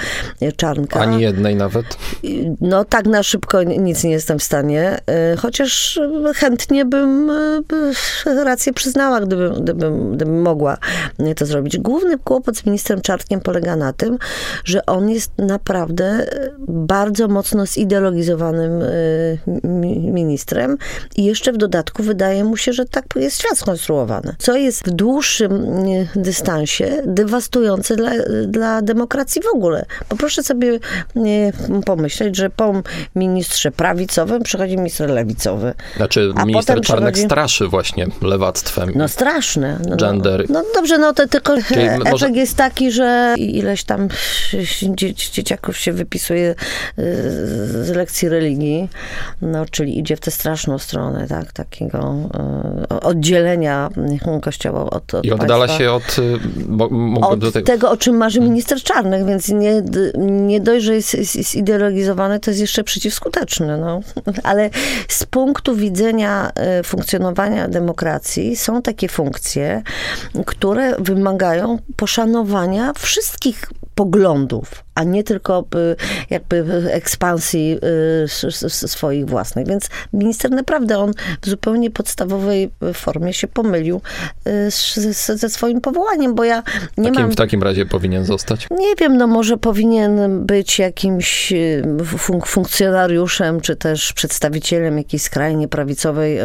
Czarnka. 0.56 1.00
Ani 1.00 1.22
jednej 1.22 1.56
nawet? 1.56 1.86
No 2.62 2.86
tak 2.86 3.06
na 3.06 3.24
szybko 3.24 3.64
nic 3.64 4.04
nie 4.04 4.12
jestem 4.12 4.40
w 4.40 4.44
stanie, 4.44 5.00
chociaż 5.38 6.00
chętnie 6.36 6.86
bym 6.86 7.32
rację 8.44 8.74
przyznała, 8.74 9.22
gdybym, 9.22 9.54
gdybym, 9.54 10.16
gdybym 10.16 10.42
mogła 10.42 10.78
to 11.36 11.46
zrobić. 11.46 11.78
Główny 11.78 12.18
kłopot 12.18 12.58
z 12.58 12.66
ministrem 12.66 13.02
Czarnkiem 13.02 13.42
polega 13.54 13.76
na 13.76 13.94
tym, 13.94 14.18
że 14.66 14.86
on 14.86 15.10
jest 15.10 15.32
naprawdę 15.38 16.06
e, 16.06 16.50
bardzo 16.68 17.28
mocno 17.28 17.66
zideologizowanym 17.66 18.82
e, 18.82 19.68
mi- 19.68 20.12
ministrem 20.12 20.78
i 21.16 21.24
jeszcze 21.26 21.54
w 21.54 21.58
dodatku 21.58 22.04
wydaje 22.04 22.44
mu 22.44 22.58
się, 22.58 22.74
że 22.74 22.86
tak 22.86 23.06
jest 23.16 23.40
świat 23.40 23.58
skonstruowany. 23.58 24.36
Co 24.40 24.56
jest 24.58 24.88
w 24.88 24.92
dłuższym 24.92 25.52
e, 26.16 26.20
dystansie 26.20 27.02
dewastujące 27.06 27.96
dla, 27.96 28.12
dla 28.48 28.82
demokracji 28.82 29.42
w 29.42 29.56
ogóle. 29.56 29.86
Bo 30.10 30.16
proszę 30.16 30.44
sobie 30.44 30.80
pomyśleć, 31.86 32.36
że 32.36 32.50
po 32.50 32.74
ministrze 33.16 33.72
prawicowym 33.72 34.44
przychodzi 34.44 34.78
minister 34.78 35.10
lewicowy. 35.10 35.74
Znaczy, 35.98 36.32
A 36.36 36.46
minister 36.46 36.76
potem 36.76 36.84
Czarnek 36.84 37.14
przychodzi- 37.14 37.26
straszy 37.28 37.68
właśnie 37.68 38.08
lewactwem. 38.22 38.92
No 38.96 39.08
straszne. 39.08 39.80
No, 39.90 39.96
Gender. 39.96 40.46
No, 40.50 40.60
no 40.62 40.66
dobrze, 40.76 40.98
no 40.98 41.14
to 41.14 41.28
tylko 41.28 41.54
Czyli 41.68 41.82
efekt 41.88 42.12
może- 42.12 42.30
jest 42.30 42.56
taki, 42.58 42.92
że 42.92 43.36
ileś 43.46 43.84
tam 43.84 44.08
dzie, 44.98 45.14
dzieciaków 45.14 45.78
się 45.78 45.94
wypisuje 45.94 46.50
y, 46.50 46.56
z 47.86 47.90
lekcji 47.90 48.30
religii, 48.30 48.90
no 49.42 49.66
czyli 49.66 50.00
idzie 50.00 50.16
w 50.16 50.20
tę 50.20 50.32
straszną 50.32 50.78
stronę, 50.78 51.28
tak, 51.28 51.54
takiego 51.54 52.16
y, 52.92 53.00
oddzielenia 53.00 53.90
kościoła 54.42 54.90
od, 54.90 55.14
od 55.14 55.26
I 55.26 55.32
oddala 55.32 55.68
państwa. 55.68 55.78
się 55.78 55.92
od... 55.92 56.20
y, 56.20 56.40
Bo, 56.66 56.90
mógłbym 56.90 57.24
Od 57.24 57.40
tutaj... 57.40 57.64
tego, 57.64 57.92
o 57.92 57.98
czym 57.98 58.18
marzy 58.18 58.42
minister 58.42 58.82
Czarnek, 58.84 59.26
więc 59.26 59.50
nie, 59.50 59.82
nie 60.18 60.62
dość, 60.62 60.86
że 60.86 60.96
jest, 60.96 61.14
jest, 61.14 61.36
jest 61.36 61.56
ideologizowany, 61.56 62.40
to 62.40 62.52
jest 62.52 62.62
jeszcze 62.62 62.84
przeciwskuteczny. 62.84 63.78
No. 63.78 64.02
Ale 64.44 64.70
z 65.08 65.26
punktu 65.26 65.76
widzenia 65.76 66.52
funkcjonowania 66.84 67.68
demokracji 67.68 68.56
są 68.56 68.82
takie 68.82 69.08
funkcje, 69.08 69.82
które 70.46 70.96
wymagają 71.00 71.78
poszanowania 71.96 72.94
wszystkich 72.94 73.33
wszystkich 73.34 73.70
poglądów, 73.96 74.84
a 74.96 75.04
nie 75.04 75.24
tylko 75.24 75.66
y, 75.76 75.96
jakby 76.30 76.66
ekspansji 76.92 77.80
y, 78.44 78.88
swoich 78.88 79.26
własnych. 79.26 79.68
Więc 79.68 79.90
minister 80.14 80.52
naprawdę 80.52 81.00
on 81.00 81.12
w 81.42 81.50
zupełnie 81.50 81.92
podstawowej 81.92 82.72
formie 82.94 83.34
się 83.34 83.48
pomylił 83.48 84.02
y, 84.48 84.72
ze 85.36 85.50
swoim 85.50 85.82
powołaniem, 85.82 86.36
bo 86.36 86.44
ja 86.44 86.64
nie 86.98 87.04
Takim, 87.10 87.22
mam... 87.22 87.32
w 87.32 87.36
takim 87.36 87.64
razie 87.64 87.86
powinien 87.86 88.26
zostać. 88.26 88.68
Nie 88.72 88.96
wiem, 88.96 89.18
no 89.18 89.28
może 89.28 89.58
powinien 89.58 90.46
być 90.46 90.80
jakimś 90.80 91.52
y, 91.52 91.84
fun- 92.18 92.46
funkcjonariuszem, 92.46 93.62
czy 93.62 93.76
też 93.76 94.14
przedstawicielem 94.14 94.98
jakiejś 94.98 95.24
skrajnie 95.24 95.68
prawicowej 95.68 96.40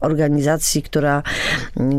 organizacji, 0.00 0.82
która, 0.82 1.22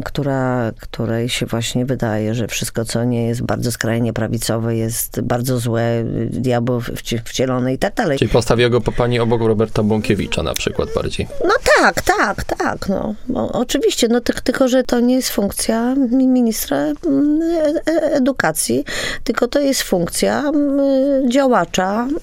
która, 0.05 0.71
której 0.79 1.29
się 1.29 1.45
właśnie 1.45 1.86
wydaje, 1.86 2.36
że 2.36 2.47
wszystko, 2.47 2.86
co 2.86 3.03
nie 3.03 3.27
jest 3.27 3.41
bardzo 3.41 3.59
skrajnie 3.72 4.13
prawicowe, 4.13 4.76
jest 4.76 5.22
bardzo 5.22 5.60
złe, 5.60 6.00
y, 6.00 6.30
diabeł 6.32 6.80
wci- 6.80 7.22
wcielone 7.26 7.74
i 7.74 7.78
tak 7.78 7.93
dalej. 7.95 8.17
Czyli 8.19 8.32
postawię 8.32 8.69
go 8.69 8.82
po 8.82 8.91
pani 8.91 9.19
obok 9.19 9.41
Roberta 9.41 9.84
Bąkiewicza 9.84 10.43
na 10.43 10.54
przykład 10.54 10.89
bardziej. 10.95 11.28
No 11.45 11.54
tak, 11.80 12.02
tak, 12.02 12.43
tak, 12.43 12.89
no. 12.89 13.15
Bo 13.28 13.52
oczywiście, 13.52 14.08
no 14.08 14.22
ty, 14.22 14.34
tylko, 14.43 14.67
że 14.67 14.84
to 14.84 15.00
nie 15.00 15.15
jest 15.15 15.30
funkcja 15.30 15.95
mi- 15.95 16.28
ministra 16.28 16.78
mm, 16.78 17.41
e- 17.41 17.91
e- 17.91 18.12
edukacji, 18.13 18.86
tylko 19.24 19.48
to 19.48 19.60
jest 19.60 19.82
funkcja 19.82 20.39
mm, 20.50 21.32
działacza, 21.32 21.93
mm, 22.02 22.15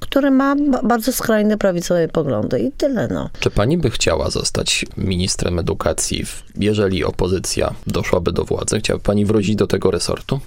który 0.00 0.30
ma 0.30 0.56
ba- 0.56 0.82
bardzo 0.82 1.12
skrajne 1.12 1.58
prawicowe 1.58 2.08
poglądy 2.08 2.60
i 2.60 2.72
tyle, 2.72 3.08
no. 3.08 3.30
Czy 3.40 3.50
pani 3.50 3.78
by 3.78 3.90
chciała 3.90 4.30
zostać 4.30 4.84
ministrem 4.96 5.58
edukacji, 5.58 6.24
jeżeli 6.58 7.04
opozycja 7.04 7.74
doszłaby 7.86 8.32
do 8.32 8.44
władzy? 8.44 8.78
Chciałaby 8.78 9.04
pani 9.04 9.24
wrócić 9.24 9.56
do 9.56 9.66
tego 9.66 9.90
resortu? 9.90 10.40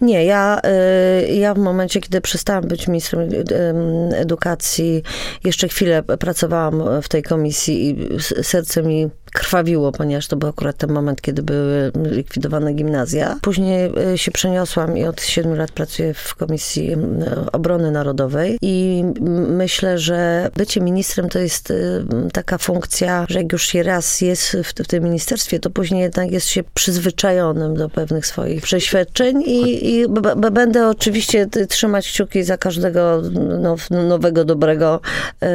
Nie, 0.00 0.24
ja, 0.24 0.60
y, 1.28 1.34
ja 1.34 1.54
w 1.54 1.58
momencie, 1.58 2.00
kiedy 2.00 2.20
przestałam 2.20 2.64
być 2.68 2.88
ministrem 2.88 3.20
y, 3.20 3.44
edukacji, 4.16 5.02
jeszcze 5.44 5.68
chwilę 5.68 6.02
pracowałam 6.02 6.82
w 7.02 7.08
tej 7.08 7.22
komisji 7.22 7.90
i 7.90 7.96
serce 8.42 8.82
mi 8.82 9.08
krwawiło, 9.34 9.92
ponieważ 9.92 10.26
to 10.26 10.36
był 10.36 10.48
akurat 10.48 10.76
ten 10.76 10.92
moment, 10.92 11.22
kiedy 11.22 11.42
były 11.42 11.92
likwidowane 11.94 12.72
gimnazja. 12.72 13.38
Później 13.42 13.90
y, 14.12 14.18
się 14.18 14.30
przeniosłam 14.30 14.98
i 14.98 15.04
od 15.04 15.22
siedmiu 15.22 15.54
lat 15.54 15.72
pracuję 15.72 16.14
w 16.14 16.34
Komisji 16.34 16.92
y, 16.92 16.96
Obrony 17.52 17.90
Narodowej 17.90 18.58
i 18.62 19.04
myślę, 19.48 19.98
że 19.98 20.50
bycie 20.56 20.80
ministrem 20.80 21.28
to 21.28 21.38
jest 21.38 21.70
y, 21.70 22.04
taka 22.32 22.58
funkcja, 22.58 23.26
że 23.28 23.38
jak 23.38 23.52
już 23.52 23.66
się 23.66 23.82
raz 23.82 24.20
jest 24.20 24.56
w, 24.64 24.82
w 24.82 24.86
tym 24.86 25.04
ministerstwie, 25.04 25.60
to 25.60 25.70
później 25.70 26.02
jednak 26.02 26.30
jest 26.30 26.46
się 26.46 26.62
przyzwyczajonym 26.74 27.76
do 27.76 27.88
pewnych 27.88 28.26
swoich 28.26 28.62
przeświadczeń 28.62 29.42
i, 29.42 29.94
i 29.94 30.04
będę 30.52 30.88
oczywiście 30.88 31.46
trzymać 31.68 32.08
kciuki 32.08 32.42
za 32.42 32.58
każdego 32.58 33.22
now, 33.60 33.90
nowego, 33.90 34.44
dobrego 34.44 35.00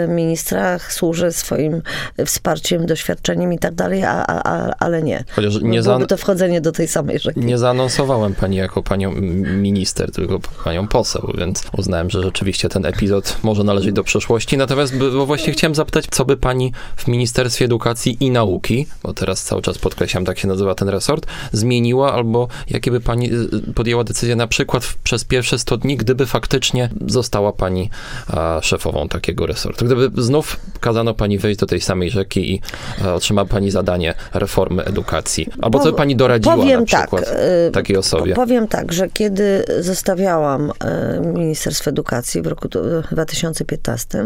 ministra. 0.08 0.80
Służę 0.80 1.32
swoim 1.32 1.82
wsparciem, 2.26 2.86
doświadczeniem 2.86 3.54
i 3.54 3.60
tak 3.60 3.69
dalej, 3.72 4.04
a, 4.04 4.26
a, 4.28 4.74
ale 4.80 5.04
nie. 5.04 5.24
Chociaż 5.32 5.62
nie, 5.62 5.82
Byłoby 5.82 6.08
to 6.08 6.18
wchodzenie 6.18 6.62
do 6.62 6.72
tej 6.72 6.88
samej 6.88 7.20
rzeki. 7.20 7.40
nie 7.40 7.58
zaanonsowałem 7.58 8.36
pani 8.36 8.58
jako 8.58 8.84
panią 8.84 9.12
minister, 9.56 10.12
tylko 10.12 10.40
panią 10.64 10.88
poseł, 10.88 11.34
więc 11.38 11.64
uznałem, 11.78 12.10
że 12.10 12.22
rzeczywiście 12.24 12.70
ten 12.70 12.86
epizod 12.86 13.38
może 13.44 13.64
należeć 13.64 13.94
do 13.94 14.04
przeszłości. 14.04 14.58
Natomiast 14.58 14.98
bo 14.98 15.26
właśnie 15.26 15.54
chciałem 15.54 15.76
zapytać, 15.76 16.06
co 16.12 16.26
by 16.26 16.38
pani 16.38 16.72
w 16.96 17.08
Ministerstwie 17.08 17.66
Edukacji 17.66 18.18
i 18.20 18.32
Nauki, 18.32 18.88
bo 19.04 19.14
teraz 19.14 19.44
cały 19.44 19.62
czas 19.62 19.78
podkreślam, 19.78 20.26
tak 20.26 20.40
się 20.40 20.48
nazywa 20.48 20.76
ten 20.76 20.90
resort, 20.90 21.26
zmieniła, 21.52 22.14
albo 22.14 22.48
jakie 22.70 22.92
by 22.92 23.02
pani 23.02 23.34
y, 23.34 23.74
podjęła 23.76 24.04
decyzję 24.04 24.36
na 24.36 24.48
przykład 24.48 24.86
w, 24.86 24.98
przez 24.98 25.26
pierwsze 25.26 25.60
100 25.60 25.78
dni, 25.78 25.98
gdyby 25.98 26.26
faktycznie 26.26 26.90
została 27.08 27.54
pani 27.54 27.90
a, 28.28 28.60
szefową 28.62 29.08
takiego 29.10 29.46
resortu. 29.46 29.86
Gdyby 29.86 30.22
znów 30.24 30.58
kazano 30.80 31.14
pani 31.14 31.38
wejść 31.38 31.60
do 31.60 31.66
tej 31.66 31.82
samej 31.82 32.10
rzeki 32.10 32.54
i 32.54 32.62
a, 33.06 33.14
otrzymała 33.14 33.48
pani 33.48 33.72
zadanie 33.72 34.14
reformy 34.34 34.84
edukacji. 34.86 35.48
Albo 35.62 35.80
co 35.80 35.92
by 35.92 35.98
pani 35.98 36.16
doradziła 36.16 36.56
Powiem 36.56 36.80
na 36.80 36.86
przykład 36.86 37.26
tak, 37.26 37.34
takiej 37.74 37.98
osobie? 37.98 38.34
Powiem 38.34 38.68
tak, 38.68 38.94
że 38.94 39.10
kiedy 39.10 39.64
zostawiałam 39.80 40.72
e, 40.86 41.20
Ministerstwo 41.20 41.90
Edukacji 41.90 42.42
w 42.42 42.48
roku 42.48 42.68
do- 42.68 43.02
2015, 43.02 44.26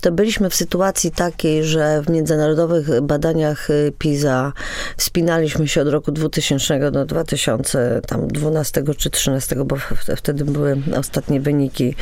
to 0.00 0.12
byliśmy 0.12 0.50
w 0.50 0.54
sytuacji 0.54 1.10
takiej, 1.10 1.64
że 1.64 2.02
w 2.06 2.10
międzynarodowych 2.10 3.00
badaniach 3.00 3.68
PISA 3.98 4.52
wspinaliśmy 4.96 5.68
się 5.68 5.82
od 5.82 5.88
roku 5.88 6.12
2000 6.12 6.90
do 6.90 7.04
2012 7.06 8.72
czy 8.72 8.84
2013, 8.84 9.56
bo 9.64 9.76
wtedy 10.16 10.44
były 10.44 10.76
ostatnie 10.98 11.40
wyniki. 11.40 11.94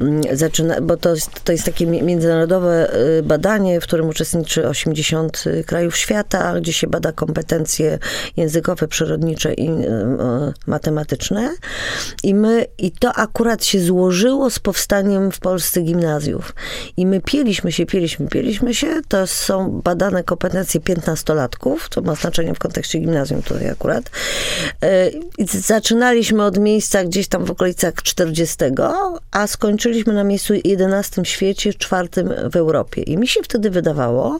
Mm, 0.00 0.22
Zaczyna, 0.32 0.80
bo 0.80 0.96
to 0.96 1.10
jest, 1.14 1.44
to 1.44 1.52
jest 1.52 1.64
takie 1.64 1.86
mi- 1.86 2.02
międzynarodowe 2.02 2.90
badanie, 3.22 3.80
w 3.80 3.82
którym 3.82 4.08
uczestniczy 4.08 4.68
80 4.68 5.44
krajów 5.66 5.96
świata, 5.96 6.60
gdzie 6.60 6.72
się 6.72 6.86
bada 6.86 7.12
kompetencje 7.12 7.98
językowe, 8.36 8.88
przyrodnicze 8.88 9.54
i 9.54 9.70
y, 9.70 9.72
y, 9.72 10.52
matematyczne. 10.66 11.50
I 12.22 12.34
my, 12.34 12.66
i 12.78 12.92
to 12.92 13.12
akurat 13.12 13.64
się 13.64 13.80
złożyło 13.80 14.50
z 14.50 14.58
powstaniem 14.58 15.32
w 15.32 15.40
Polsce 15.40 15.80
gimnazjów. 15.80 16.54
I 16.96 17.06
my 17.06 17.20
pieliśmy 17.20 17.72
się, 17.72 17.86
pieliśmy, 17.86 18.28
pieliśmy 18.28 18.74
się. 18.74 19.00
To 19.08 19.26
są 19.26 19.80
badane 19.84 20.24
kompetencje 20.24 20.80
15-latków, 20.80 21.88
to 21.90 22.00
ma 22.00 22.14
znaczenie 22.14 22.54
w 22.54 22.58
kontekście 22.58 22.98
gimnazjum 22.98 23.42
tutaj 23.42 23.70
akurat. 23.70 24.10
Y, 24.84 25.20
I 25.38 25.46
zaczynaliśmy 25.46 26.44
od 26.44 26.58
miejsca 26.58 27.04
gdzieś 27.04 27.28
tam 27.28 27.44
w 27.44 27.50
okolicach 27.50 27.94
40, 27.94 28.56
a 29.30 29.46
skończyliśmy 29.46 30.12
na 30.12 30.24
miejscu 30.24 30.54
11 30.64 31.22
w 31.22 31.28
świecie, 31.28 31.74
czwartym 31.74 32.34
w 32.52 32.56
Europie. 32.56 33.02
I 33.06 33.16
mi 33.18 33.28
się 33.28 33.40
wtedy 33.42 33.70
wydawało, 33.70 34.38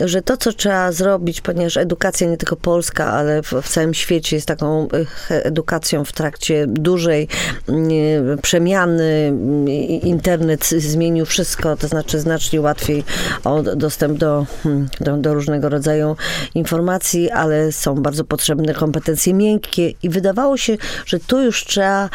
że 0.00 0.22
to, 0.22 0.36
co 0.36 0.52
trzeba 0.52 0.92
zrobić, 0.92 1.40
ponieważ 1.40 1.76
edukacja 1.76 2.28
nie 2.28 2.36
tylko 2.36 2.56
polska, 2.56 3.12
ale 3.12 3.42
w, 3.42 3.52
w 3.62 3.68
całym 3.68 3.94
świecie 3.94 4.36
jest 4.36 4.48
taką 4.48 4.88
edukacją 5.30 6.04
w 6.04 6.12
trakcie 6.12 6.66
dużej 6.66 7.28
mm, 7.68 8.38
przemiany. 8.42 9.04
mm, 9.28 9.68
Internet 10.02 10.66
zmienił 10.66 11.26
wszystko, 11.26 11.76
to 11.76 11.88
znaczy 11.88 12.20
znacznie 12.20 12.60
łatwiej 12.60 13.04
o 13.44 13.62
dostęp 13.62 14.18
do, 14.18 14.46
mm, 14.66 14.88
do, 15.00 15.16
do 15.16 15.34
różnego 15.34 15.68
rodzaju 15.68 16.16
informacji, 16.54 17.30
ale 17.30 17.72
są 17.72 17.94
bardzo 17.94 18.24
potrzebne 18.24 18.74
kompetencje 18.74 19.34
miękkie 19.34 19.92
i 20.02 20.08
wydawało 20.08 20.56
się, 20.56 20.76
że 21.06 21.20
tu 21.20 21.42
już 21.42 21.64
trzeba 21.64 22.10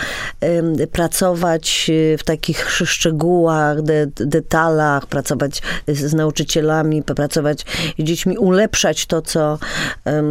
pracować 0.91 1.91
e, 2.13 2.17
w 2.17 2.23
takich 2.23 2.67
sz- 2.67 2.89
szczegółach, 2.89 3.81
de, 3.81 4.07
detalach, 4.15 5.07
pracować 5.07 5.61
z 5.87 6.13
nauczycielami, 6.13 7.03
pracować 7.03 7.65
z 7.99 8.03
dziećmi, 8.03 8.37
ulepszać 8.37 9.05
to 9.05 9.21
co, 9.21 9.59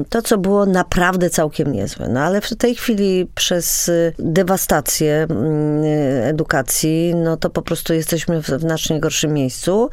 to, 0.08 0.22
co 0.22 0.38
było 0.38 0.66
naprawdę 0.66 1.30
całkiem 1.30 1.72
niezłe. 1.72 2.08
No 2.08 2.20
ale 2.20 2.40
w 2.40 2.56
tej 2.56 2.74
chwili 2.74 3.26
przez 3.34 3.88
y, 3.88 4.12
dewastację 4.18 5.26
mm, 5.30 5.84
edukacji, 6.24 7.14
no 7.14 7.36
to 7.36 7.50
po 7.50 7.62
prostu 7.62 7.94
jesteśmy 7.94 8.42
w 8.42 8.46
znacznie 8.46 9.00
gorszym 9.00 9.32
miejscu. 9.32 9.90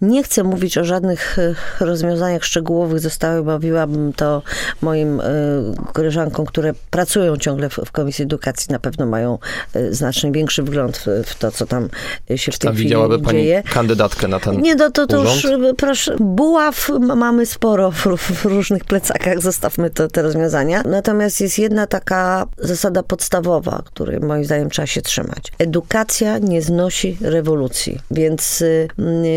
Nie 0.00 0.22
chcę 0.22 0.42
mówić 0.42 0.78
o 0.78 0.84
żadnych 0.84 1.38
y, 1.38 1.54
rozwiązaniach 1.80 2.44
szczegółowych, 2.44 3.00
zostały, 3.00 3.44
mówiłabym 3.44 4.12
to 4.12 4.42
moim 4.82 5.20
y, 5.20 5.24
koleżankom, 5.92 6.46
które 6.46 6.74
pracują 6.90 7.36
ciągle 7.36 7.68
w, 7.68 7.92
Komisji 7.92 8.22
Edukacji, 8.22 8.72
na 8.72 8.78
pewno 8.78 9.06
mają 9.06 9.38
znacznie 9.90 10.32
większy 10.32 10.62
wgląd 10.62 10.96
w, 10.96 11.06
w 11.26 11.34
to, 11.34 11.50
co 11.50 11.66
tam 11.66 11.88
się 12.36 12.52
w 12.52 12.58
tej 12.58 12.68
tam 12.68 12.74
chwili 12.74 12.88
widziałaby 12.88 13.18
pani 13.18 13.38
dzieje. 13.38 13.62
kandydatkę 13.62 14.28
na 14.28 14.40
ten 14.40 14.60
Nie, 14.60 14.74
no 14.74 14.85
to, 14.90 15.06
to 15.06 15.20
urząd? 15.20 15.44
już, 15.44 15.74
proszę, 15.76 16.16
buław 16.20 16.90
mamy 17.00 17.46
sporo 17.46 17.90
w, 17.90 18.06
w 18.16 18.44
różnych 18.44 18.84
plecakach, 18.84 19.42
zostawmy 19.42 19.90
to, 19.90 20.08
te 20.08 20.22
rozwiązania. 20.22 20.82
Natomiast 20.82 21.40
jest 21.40 21.58
jedna 21.58 21.86
taka 21.86 22.46
zasada 22.58 23.02
podstawowa, 23.02 23.82
której 23.84 24.20
moim 24.20 24.44
zdaniem 24.44 24.70
trzeba 24.70 24.86
się 24.86 25.02
trzymać. 25.02 25.52
Edukacja 25.58 26.38
nie 26.38 26.62
znosi 26.62 27.18
rewolucji, 27.20 28.00
więc 28.10 28.62
y, 28.62 28.88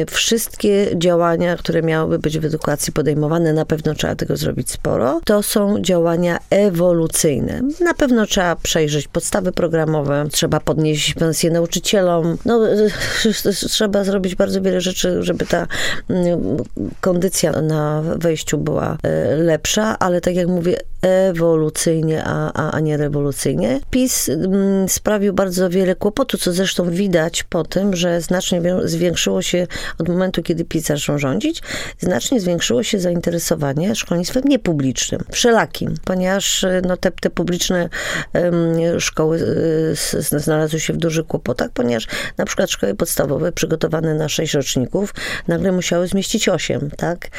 wszystkie 0.08 0.88
działania, 0.96 1.58
które 1.58 1.82
miałyby 1.82 2.20
być 2.20 2.40
w 2.40 2.46
edukacji 2.46 2.94
podejmowane, 2.94 3.54
na 3.54 3.66
pewno 3.66 3.96
trzeba 3.96 4.16
tego 4.16 4.38
zrobić 4.38 4.72
sporo, 4.72 5.22
to 5.26 5.44
są 5.44 5.82
działania 5.82 6.40
ewolucyjne. 6.50 7.62
Na 7.82 7.94
pewno 7.94 8.26
trzeba 8.26 8.56
przejrzeć 8.56 9.08
podstawy 9.08 9.52
programowe, 9.52 10.26
trzeba 10.32 10.60
podnieść 10.60 11.14
pensje 11.14 11.52
nauczycielom, 11.52 12.38
no, 12.46 12.60
trzeba 13.70 14.04
zrobić 14.04 14.36
bardzo 14.36 14.62
wiele 14.62 14.82
rzeczy, 14.82 15.24
żeby 15.24 15.39
ta 15.46 15.68
mm, 16.10 16.58
kondycja 17.02 17.52
na 17.52 18.02
wejściu 18.02 18.58
była 18.58 18.98
e, 19.04 19.36
lepsza, 19.36 20.00
ale 20.00 20.22
tak 20.22 20.36
jak 20.36 20.48
mówię, 20.48 20.78
ewolucyjnie, 21.02 22.24
a, 22.26 22.52
a, 22.54 22.72
a 22.72 22.80
nie 22.80 22.98
rewolucyjnie. 22.98 23.80
PiS 23.90 24.30
mm, 24.30 24.90
sprawił 24.90 25.34
bardzo 25.34 25.70
wiele 25.70 25.96
kłopotu, 25.96 26.38
co 26.38 26.52
zresztą 26.52 26.90
widać 26.90 27.44
po 27.44 27.64
tym, 27.64 27.96
że 27.96 28.22
znacznie 28.22 28.62
zwiększyło 28.84 29.42
się 29.42 29.68
od 29.98 30.10
momentu, 30.10 30.44
kiedy 30.44 30.66
PiS 30.66 30.86
zaczął 30.86 31.20
rządzić, 31.20 31.62
znacznie 32.00 32.40
zwiększyło 32.40 32.84
się 32.84 33.00
zainteresowanie 33.00 33.96
szkolnictwem 33.96 34.44
niepublicznym, 34.46 35.24
wszelakim, 35.32 35.94
ponieważ 36.06 36.64
e, 36.64 36.82
no, 36.88 36.98
te, 36.98 37.12
te 37.12 37.30
publiczne 37.30 37.90
um, 38.34 39.00
szkoły 39.00 39.40
e, 40.14 40.40
znalazły 40.40 40.80
się 40.80 40.94
w 40.94 40.98
dużych 40.98 41.28
kłopotach, 41.28 41.70
ponieważ 41.74 42.08
na 42.38 42.46
przykład 42.46 42.72
szkoły 42.72 42.96
podstawowe 42.96 43.52
przygotowane 43.52 44.16
na 44.16 44.30
sześć 44.30 44.54
roczników 44.54 45.14
nagle 45.48 45.72
musiały 45.72 46.08
zmieścić 46.08 46.50
osiem, 46.50 46.92
tak? 46.98 47.30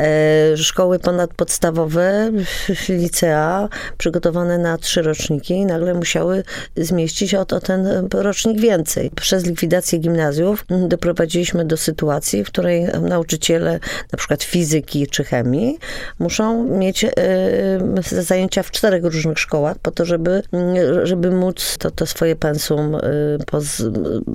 E, 0.00 0.56
szkoły 0.56 0.98
ponadpodstawowe, 0.98 2.30
licea 2.88 3.68
przygotowane 3.98 4.58
na 4.58 4.78
trzy 4.78 5.02
roczniki 5.02 5.66
nagle 5.66 5.94
musiały 5.94 6.44
zmieścić 6.76 7.34
o, 7.34 7.40
o 7.40 7.60
ten 7.60 8.08
rocznik 8.14 8.60
więcej. 8.60 9.10
Przez 9.10 9.46
likwidację 9.46 9.98
gimnazjów 9.98 10.64
doprowadziliśmy 10.88 11.64
do 11.64 11.76
sytuacji, 11.76 12.44
w 12.44 12.46
której 12.46 12.84
nauczyciele 13.00 13.80
na 14.12 14.16
przykład 14.18 14.42
fizyki 14.42 15.06
czy 15.06 15.24
chemii 15.24 15.78
muszą 16.18 16.64
mieć 16.64 17.04
e, 17.04 17.10
zajęcia 18.22 18.62
w 18.62 18.70
czterech 18.70 19.04
różnych 19.04 19.38
szkołach 19.38 19.76
po 19.82 19.90
to, 19.90 20.04
żeby, 20.04 20.42
żeby 21.02 21.30
móc 21.30 21.76
to, 21.78 21.90
to 21.90 22.06
swoje 22.06 22.36
pensum 22.36 22.94
e, 22.94 23.00
poz, 23.46 23.82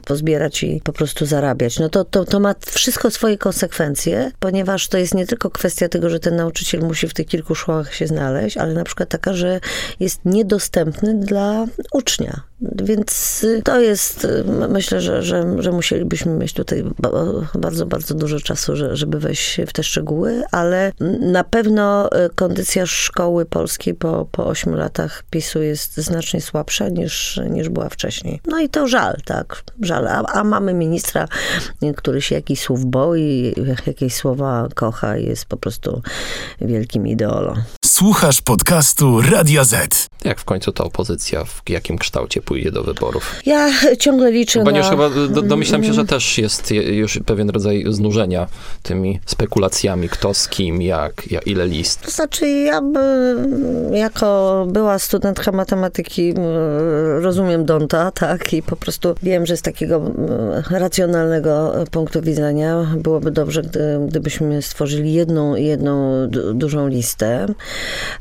pozbierać 0.06 0.63
i 0.63 0.82
po 0.84 0.93
prostu 0.93 1.26
zarabiać. 1.26 1.80
No 1.80 1.89
to, 1.89 2.06
to, 2.06 2.26
to 2.26 2.39
ma 2.39 2.56
wszystko 2.72 2.97
swoje 3.10 3.38
konsekwencje, 3.38 4.32
ponieważ 4.40 4.88
to 4.88 4.98
jest 4.98 5.14
nie 5.14 5.28
tylko 5.28 5.50
kwestia 5.50 5.90
tego, 5.90 6.10
że 6.10 6.20
ten 6.20 6.36
nauczyciel 6.36 6.82
musi 6.82 7.08
w 7.08 7.14
tych 7.14 7.28
kilku 7.28 7.56
szkołach 7.56 7.94
się 7.94 8.08
znaleźć, 8.08 8.58
ale 8.58 8.74
na 8.74 8.84
przykład 8.84 9.10
taka, 9.10 9.34
że 9.34 9.60
jest 10.00 10.26
niedostępny 10.26 11.14
dla 11.14 11.66
ucznia. 11.92 12.42
Więc 12.62 13.46
to 13.63 13.80
jest, 13.80 14.28
myślę, 14.70 15.02
że, 15.02 15.24
że, 15.24 15.63
że 15.63 15.72
musielibyśmy 15.72 16.32
mieć 16.32 16.54
tutaj 16.54 16.84
bardzo, 17.56 17.86
bardzo 17.86 18.13
dużo 18.13 18.39
czasu, 18.39 18.74
żeby 18.91 19.20
wejść 19.20 19.62
w 19.67 19.74
te 19.74 19.84
szczegóły, 19.84 20.43
ale 20.52 20.91
na 21.20 21.43
pewno 21.43 22.10
kondycja 22.36 22.86
szkoły 22.86 23.46
polskiej 23.46 23.93
po, 23.93 24.28
po 24.32 24.48
8 24.48 24.76
latach 24.76 25.24
PiSu 25.30 25.62
jest 25.62 25.98
znacznie 25.98 26.41
słabsza 26.41 26.89
niż, 26.89 27.39
niż 27.50 27.70
była 27.70 27.89
wcześniej. 27.89 28.41
No 28.46 28.60
i 28.60 28.70
to 28.70 28.88
żal, 28.88 29.17
tak, 29.26 29.63
żal. 29.82 30.08
A, 30.08 30.24
a 30.24 30.43
mamy 30.43 30.74
ministra, 30.74 31.28
który 31.96 32.22
się 32.22 32.36
jakichś 32.36 32.62
słów 32.62 32.86
boi, 32.86 33.56
jakieś 33.88 34.15
słowa 34.15 34.67
kocha 34.76 35.17
i 35.17 35.26
jest 35.26 35.46
po 35.46 35.58
prostu 35.58 36.02
wielkim 36.62 37.08
ideolą. 37.08 37.54
Słuchasz 37.88 38.41
podcastu 38.41 39.21
Radia 39.21 39.63
Z. 39.63 40.08
Jak 40.26 40.39
w 40.39 40.45
końcu 40.45 40.71
ta 40.71 40.84
opozycja, 40.84 41.43
w 41.43 41.69
jakim 41.69 41.97
kształcie 41.97 42.41
pójdzie 42.41 42.71
do 42.71 42.84
wyborów? 42.84 43.36
Ja 43.45 43.69
ciągle 44.00 44.32
liczę 44.32 44.63
Ponieważ 44.63 44.86
na... 44.86 44.91
chyba 44.91 45.10
do, 45.10 45.41
domyślam 45.41 45.84
się, 45.84 45.93
że 45.93 46.06
też 46.06 46.38
jest 46.38 46.71
już 46.71 47.19
pewien 47.26 47.50
rodzaj 47.50 47.86
znużenia 47.89 48.47
tymi 48.84 49.19
spekulacjami, 49.26 50.10
kto 50.10 50.34
z 50.34 50.47
kim, 50.47 50.82
jak, 50.82 51.32
jak 51.32 51.47
ile 51.47 51.67
list. 51.67 52.02
To 52.02 52.12
znaczy, 52.12 52.50
ja 52.50 52.82
by, 52.82 53.36
jako 53.91 54.65
była 54.69 55.00
studentka 55.00 55.52
matematyki, 55.52 56.34
rozumiem 57.21 57.65
Donta, 57.65 58.12
tak, 58.12 58.54
i 58.54 58.63
po 58.63 58.76
prostu 58.76 59.15
wiem, 59.23 59.45
że 59.45 59.58
z 59.58 59.62
takiego 59.62 60.02
racjonalnego 60.69 61.73
punktu 61.91 62.21
widzenia 62.21 62.88
byłoby 62.97 63.32
dobrze, 63.32 63.62
gdy, 63.62 64.00
gdybyśmy 64.08 64.62
stworzyli 64.62 65.13
jedną, 65.13 65.56
jedną 65.56 66.12
dużą 66.54 66.88
listę. 66.88 67.47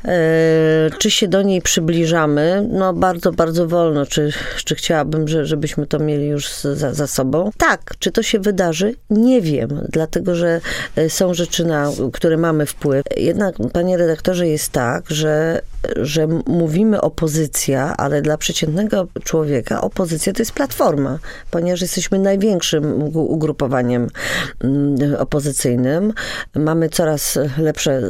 E, 0.05 0.89
czy 0.99 1.11
się 1.11 1.27
do 1.27 1.41
niej 1.41 1.61
przybliżamy? 1.61 2.67
No 2.71 2.93
bardzo, 2.93 3.31
bardzo 3.31 3.67
wolno. 3.67 4.05
Czy, 4.05 4.31
czy 4.65 4.75
chciałabym, 4.75 5.27
że, 5.27 5.45
żebyśmy 5.45 5.87
to 5.87 5.99
mieli 5.99 6.27
już 6.27 6.49
za, 6.59 6.93
za 6.93 7.07
sobą? 7.07 7.51
Tak. 7.57 7.93
Czy 7.99 8.11
to 8.11 8.23
się 8.23 8.39
wydarzy? 8.39 8.95
Nie 9.09 9.41
wiem, 9.41 9.81
dlatego 9.89 10.35
że 10.35 10.61
e, 10.95 11.09
są 11.09 11.33
rzeczy, 11.33 11.65
na 11.65 11.91
które 12.13 12.37
mamy 12.37 12.65
wpływ. 12.65 13.03
Jednak, 13.17 13.55
panie 13.73 13.97
redaktorze, 13.97 14.47
jest 14.47 14.71
tak, 14.71 15.03
że 15.09 15.61
że 15.95 16.27
mówimy 16.47 17.01
opozycja, 17.01 17.97
ale 17.97 18.21
dla 18.21 18.37
przeciętnego 18.37 19.07
człowieka 19.23 19.81
opozycja 19.81 20.33
to 20.33 20.41
jest 20.41 20.51
platforma, 20.51 21.19
ponieważ 21.51 21.81
jesteśmy 21.81 22.19
największym 22.19 23.03
ugrupowaniem 23.15 24.07
mm, 24.63 25.15
opozycyjnym. 25.15 26.13
Mamy 26.55 26.89
coraz 26.89 27.39
lepsze 27.57 28.01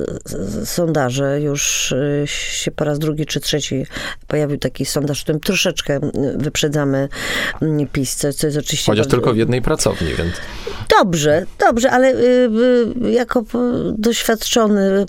sondaże. 0.65 1.41
Już 1.41 1.91
y, 1.91 2.23
się 2.25 2.71
po 2.71 2.83
raz 2.83 2.99
drugi 2.99 3.25
czy 3.25 3.39
trzeci 3.39 3.85
pojawił 4.27 4.57
taki 4.57 4.85
sondaż, 4.85 5.19
w 5.19 5.23
którym 5.23 5.41
troszeczkę 5.41 5.99
wyprzedzamy 6.35 7.09
mm, 7.61 7.87
PiS, 7.87 8.15
co, 8.15 8.33
co 8.33 8.47
jest 8.47 8.59
oczywiście... 8.59 8.91
Chociaż 8.91 9.05
bardzo... 9.05 9.17
tylko 9.17 9.33
w 9.33 9.37
jednej 9.37 9.61
pracowni, 9.61 10.13
więc... 10.13 10.33
Dobrze, 10.99 11.45
dobrze, 11.59 11.91
ale 11.91 12.13
y, 12.13 12.49
y, 13.05 13.11
jako 13.11 13.43
doświadczony 13.97 15.05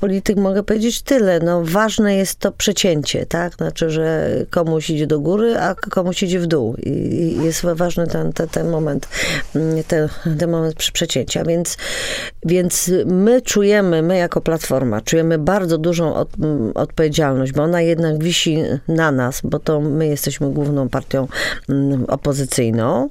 polityk 0.00 0.36
mogę 0.36 0.62
powiedzieć 0.62 1.02
tyle. 1.02 1.37
No, 1.42 1.62
ważne 1.64 2.16
jest 2.16 2.38
to 2.38 2.52
przecięcie, 2.52 3.26
tak? 3.26 3.54
Znaczy, 3.54 3.90
że 3.90 4.30
komuś 4.50 4.90
idzie 4.90 5.06
do 5.06 5.20
góry, 5.20 5.58
a 5.58 5.74
komuś 5.74 6.22
idzie 6.22 6.40
w 6.40 6.46
dół. 6.46 6.76
I 6.76 7.36
jest 7.44 7.62
ważny 7.74 8.06
ten, 8.06 8.32
ten, 8.32 8.48
ten 8.48 8.68
moment, 8.68 9.08
mm, 9.54 9.84
ten, 9.84 10.08
ten 10.38 10.50
moment 10.50 10.74
przecięcia. 10.74 11.44
Więc, 11.44 11.76
więc 12.44 12.90
my 13.06 13.42
czujemy, 13.42 14.02
my 14.02 14.16
jako 14.16 14.40
Platforma, 14.40 15.00
czujemy 15.00 15.38
bardzo 15.38 15.78
dużą 15.78 16.14
od, 16.14 16.28
mm, 16.38 16.72
odpowiedzialność, 16.74 17.52
bo 17.52 17.62
ona 17.62 17.80
jednak 17.80 18.22
wisi 18.22 18.58
na 18.88 19.12
nas, 19.12 19.40
bo 19.44 19.58
to 19.58 19.80
my 19.80 20.06
jesteśmy 20.06 20.50
główną 20.50 20.88
partią 20.88 21.28
mm, 21.68 22.04
opozycyjną. 22.08 23.08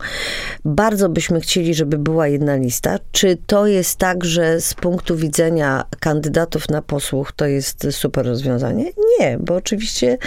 Bardzo 0.65 1.09
byśmy 1.09 1.41
chcieli, 1.41 1.73
żeby 1.73 1.97
była 1.97 2.27
jedna 2.27 2.55
lista. 2.55 2.99
Czy 3.11 3.37
to 3.47 3.67
jest 3.67 3.97
tak, 3.97 4.25
że 4.25 4.61
z 4.61 4.73
punktu 4.73 5.15
widzenia 5.15 5.83
kandydatów 5.99 6.69
na 6.69 6.81
posłów 6.81 7.31
to 7.35 7.45
jest 7.45 7.87
super 8.07 8.25
rozwiązanie? 8.25 8.85
Nie, 9.19 9.37
bo 9.39 9.55
oczywiście 9.55 10.17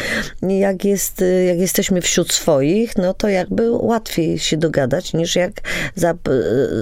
jak, 0.43 0.85
jest, 0.85 1.25
jak 1.47 1.59
jesteśmy 1.59 2.01
wśród 2.01 2.33
swoich, 2.33 2.97
no 2.97 3.15
to 3.15 3.29
jakby 3.29 3.71
łatwiej 3.71 4.39
się 4.39 4.57
dogadać, 4.57 5.13
niż 5.13 5.37
jak 5.37 5.53
zap, 5.95 6.19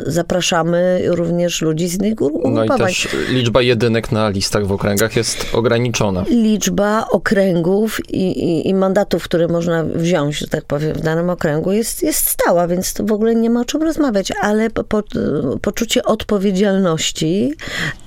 zapraszamy 0.07 1.01
również 1.05 1.63
ludzi 1.63 1.89
z 1.89 1.95
innych 1.95 2.21
ugrupowań. 2.21 2.69
No 2.69 2.75
i 2.75 2.79
też 2.79 3.09
liczba 3.31 3.63
jedynek 3.63 4.13
na 4.13 4.29
listach 4.29 4.67
w 4.67 4.73
okręgach 4.73 5.17
jest 5.17 5.47
ograniczona. 5.53 6.25
Liczba 6.31 7.07
okręgów 7.11 8.01
i, 8.11 8.45
i, 8.45 8.69
i 8.69 8.75
mandatów, 8.75 9.25
które 9.25 9.49
można 9.49 9.85
wziąć, 9.85 10.39
że 10.39 10.49
tak 10.49 10.65
powiem, 10.65 10.95
w 10.95 11.01
danym 11.01 11.31
okręgu 11.31 11.73
jest, 11.73 12.03
jest 12.03 12.27
stała, 12.27 12.69
więc 12.69 12.93
to 12.93 13.05
w 13.05 13.13
ogóle 13.13 13.35
nie 13.35 13.51
ma 13.51 13.61
o 13.61 13.65
czym 13.65 13.83
rozmawiać, 13.83 14.33
ale 14.43 14.71
po, 14.71 14.85
po, 14.85 15.03
poczucie 15.63 16.03
odpowiedzialności 16.03 17.53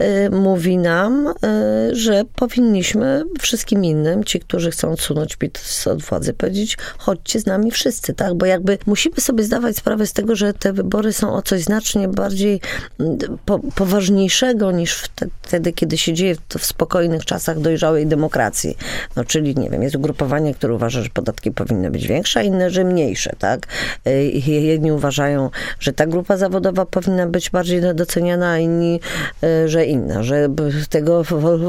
y, 0.02 0.30
mówi 0.30 0.78
nam, 0.78 1.28
y, 1.28 1.96
że 1.96 2.24
powinniśmy 2.36 2.81
powinniśmy 2.82 3.24
wszystkim 3.40 3.86
innym, 3.86 4.24
ci, 4.24 4.40
którzy 4.40 4.72
chcą 4.72 4.92
odsunąć 4.92 5.36
PiS 5.36 5.88
od 5.88 6.02
władzy, 6.02 6.34
powiedzieć, 6.34 6.78
chodźcie 6.98 7.40
z 7.40 7.46
nami 7.46 7.72
wszyscy, 7.72 8.14
tak? 8.14 8.34
Bo 8.34 8.46
jakby 8.46 8.78
musimy 8.86 9.16
sobie 9.16 9.44
zdawać 9.44 9.78
sprawę 9.78 10.08
z 10.08 10.14
tego, 10.14 10.36
że 10.36 10.54
te 10.54 10.74
wybory 10.74 11.14
są 11.14 11.34
o 11.34 11.42
coś 11.42 11.62
znacznie 11.62 12.08
bardziej 12.08 12.62
mm, 13.00 13.18
po, 13.46 13.60
poważniejszego 13.60 14.72
niż 14.72 15.04
wtedy, 15.42 15.74
kiedy 15.74 15.98
się 15.98 16.14
dzieje 16.14 16.36
to 16.48 16.60
w 16.60 16.66
spokojnych 16.66 17.26
czasach 17.26 17.60
dojrzałej 17.60 18.08
demokracji. 18.08 18.78
No, 19.16 19.26
czyli, 19.26 19.56
nie 19.56 19.70
wiem, 19.70 19.84
jest 19.84 19.96
ugrupowanie, 19.96 20.54
które 20.54 20.74
uważa, 20.74 21.02
że 21.02 21.10
podatki 21.10 21.52
powinny 21.52 21.92
być 21.92 22.08
większe, 22.08 22.46
inne, 22.46 22.70
że 22.70 22.84
mniejsze, 22.84 23.36
tak? 23.40 23.68
Y, 24.08 24.32
jedni 24.46 24.92
uważają, 24.92 25.50
że 25.80 25.94
ta 25.94 26.06
grupa 26.06 26.38
zawodowa 26.38 26.86
powinna 26.86 27.28
być 27.28 27.50
bardziej 27.50 27.82
doceniana, 27.96 28.50
a 28.50 28.58
inni, 28.58 29.00
y, 29.44 29.70
że 29.70 29.86
inna, 29.86 30.24
że 30.24 30.50
tego 30.90 31.24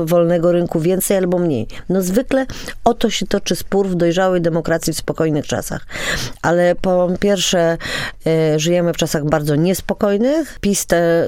wolnego 0.04 0.52
rynku 0.52 0.80
więcej 0.80 1.01
albo 1.10 1.38
mniej. 1.38 1.66
No 1.88 2.02
zwykle 2.02 2.46
o 2.84 2.94
to 2.94 3.10
się 3.10 3.26
toczy 3.26 3.56
spór 3.56 3.88
w 3.88 3.94
dojrzałej 3.94 4.40
demokracji 4.40 4.92
w 4.92 4.96
spokojnych 4.96 5.46
czasach. 5.46 5.86
Ale 6.42 6.74
po 6.74 7.08
pierwsze, 7.20 7.78
y, 8.26 8.58
żyjemy 8.58 8.92
w 8.92 8.96
czasach 8.96 9.24
bardzo 9.24 9.56
niespokojnych. 9.56 10.58
PiS 10.60 10.86
tę 10.86 11.26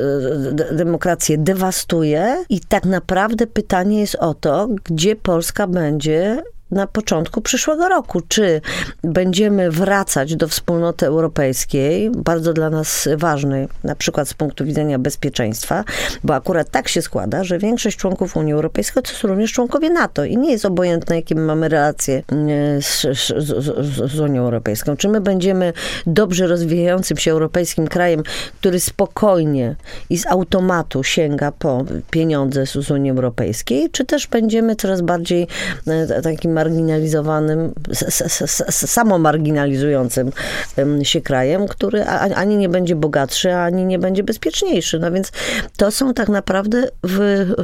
demokrację 0.72 1.38
dewastuje 1.38 2.44
i 2.48 2.60
tak 2.60 2.84
naprawdę 2.84 3.46
pytanie 3.46 4.00
jest 4.00 4.14
o 4.14 4.34
to, 4.34 4.68
gdzie 4.84 5.16
Polska 5.16 5.66
będzie 5.66 6.42
na 6.70 6.86
początku 6.86 7.40
przyszłego 7.40 7.88
roku. 7.88 8.20
Czy 8.28 8.60
będziemy 9.02 9.70
wracać 9.70 10.36
do 10.36 10.48
wspólnoty 10.48 11.06
europejskiej, 11.06 12.10
bardzo 12.10 12.52
dla 12.52 12.70
nas 12.70 13.08
ważnej, 13.16 13.68
na 13.84 13.94
przykład 13.94 14.28
z 14.28 14.34
punktu 14.34 14.64
widzenia 14.64 14.98
bezpieczeństwa, 14.98 15.84
bo 16.24 16.34
akurat 16.34 16.70
tak 16.70 16.88
się 16.88 17.02
składa, 17.02 17.44
że 17.44 17.58
większość 17.58 17.96
członków 17.96 18.36
Unii 18.36 18.52
Europejskiej 18.52 19.02
to 19.02 19.10
są 19.10 19.28
również 19.28 19.52
członkowie 19.52 19.90
NATO 19.90 20.24
i 20.24 20.36
nie 20.36 20.52
jest 20.52 20.64
obojętne, 20.64 21.16
jakie 21.16 21.34
mamy 21.34 21.68
relacje 21.68 22.22
e, 22.32 22.82
z, 22.82 23.02
z, 23.02 24.12
z, 24.12 24.20
Unią 24.20 24.42
Europejską. 24.42 24.96
Czy 24.96 25.08
my 25.08 25.20
będziemy 25.20 25.72
dobrze 26.06 26.46
rozwijającym 26.46 27.16
się 27.16 27.32
europejskim 27.32 27.88
krajem, 27.88 28.22
który 28.60 28.80
spokojnie 28.80 29.76
i 30.10 30.18
z 30.18 30.26
automatu 30.26 31.02
sięga 31.02 31.52
po 31.52 31.84
pieniądze 32.10 32.66
z 32.66 32.90
Unii 32.90 33.10
Europejskiej, 33.10 33.90
czy 33.90 34.04
też 34.04 34.26
będziemy 34.26 34.76
coraz 34.76 35.00
bardziej 35.00 35.46
e, 35.86 36.22
takim 36.22 36.53
marginalizowanym, 36.54 37.72
samo 38.68 39.18
marginalizującym 39.18 40.32
się 41.02 41.20
krajem, 41.20 41.68
który 41.68 42.04
ani 42.34 42.56
nie 42.56 42.68
będzie 42.68 42.96
bogatszy, 42.96 43.54
ani 43.54 43.84
nie 43.84 43.98
będzie 43.98 44.22
bezpieczniejszy. 44.22 44.98
No 44.98 45.12
więc 45.12 45.32
to 45.76 45.90
są 45.90 46.14
tak 46.14 46.28
naprawdę 46.28 46.88
wy, 47.02 47.54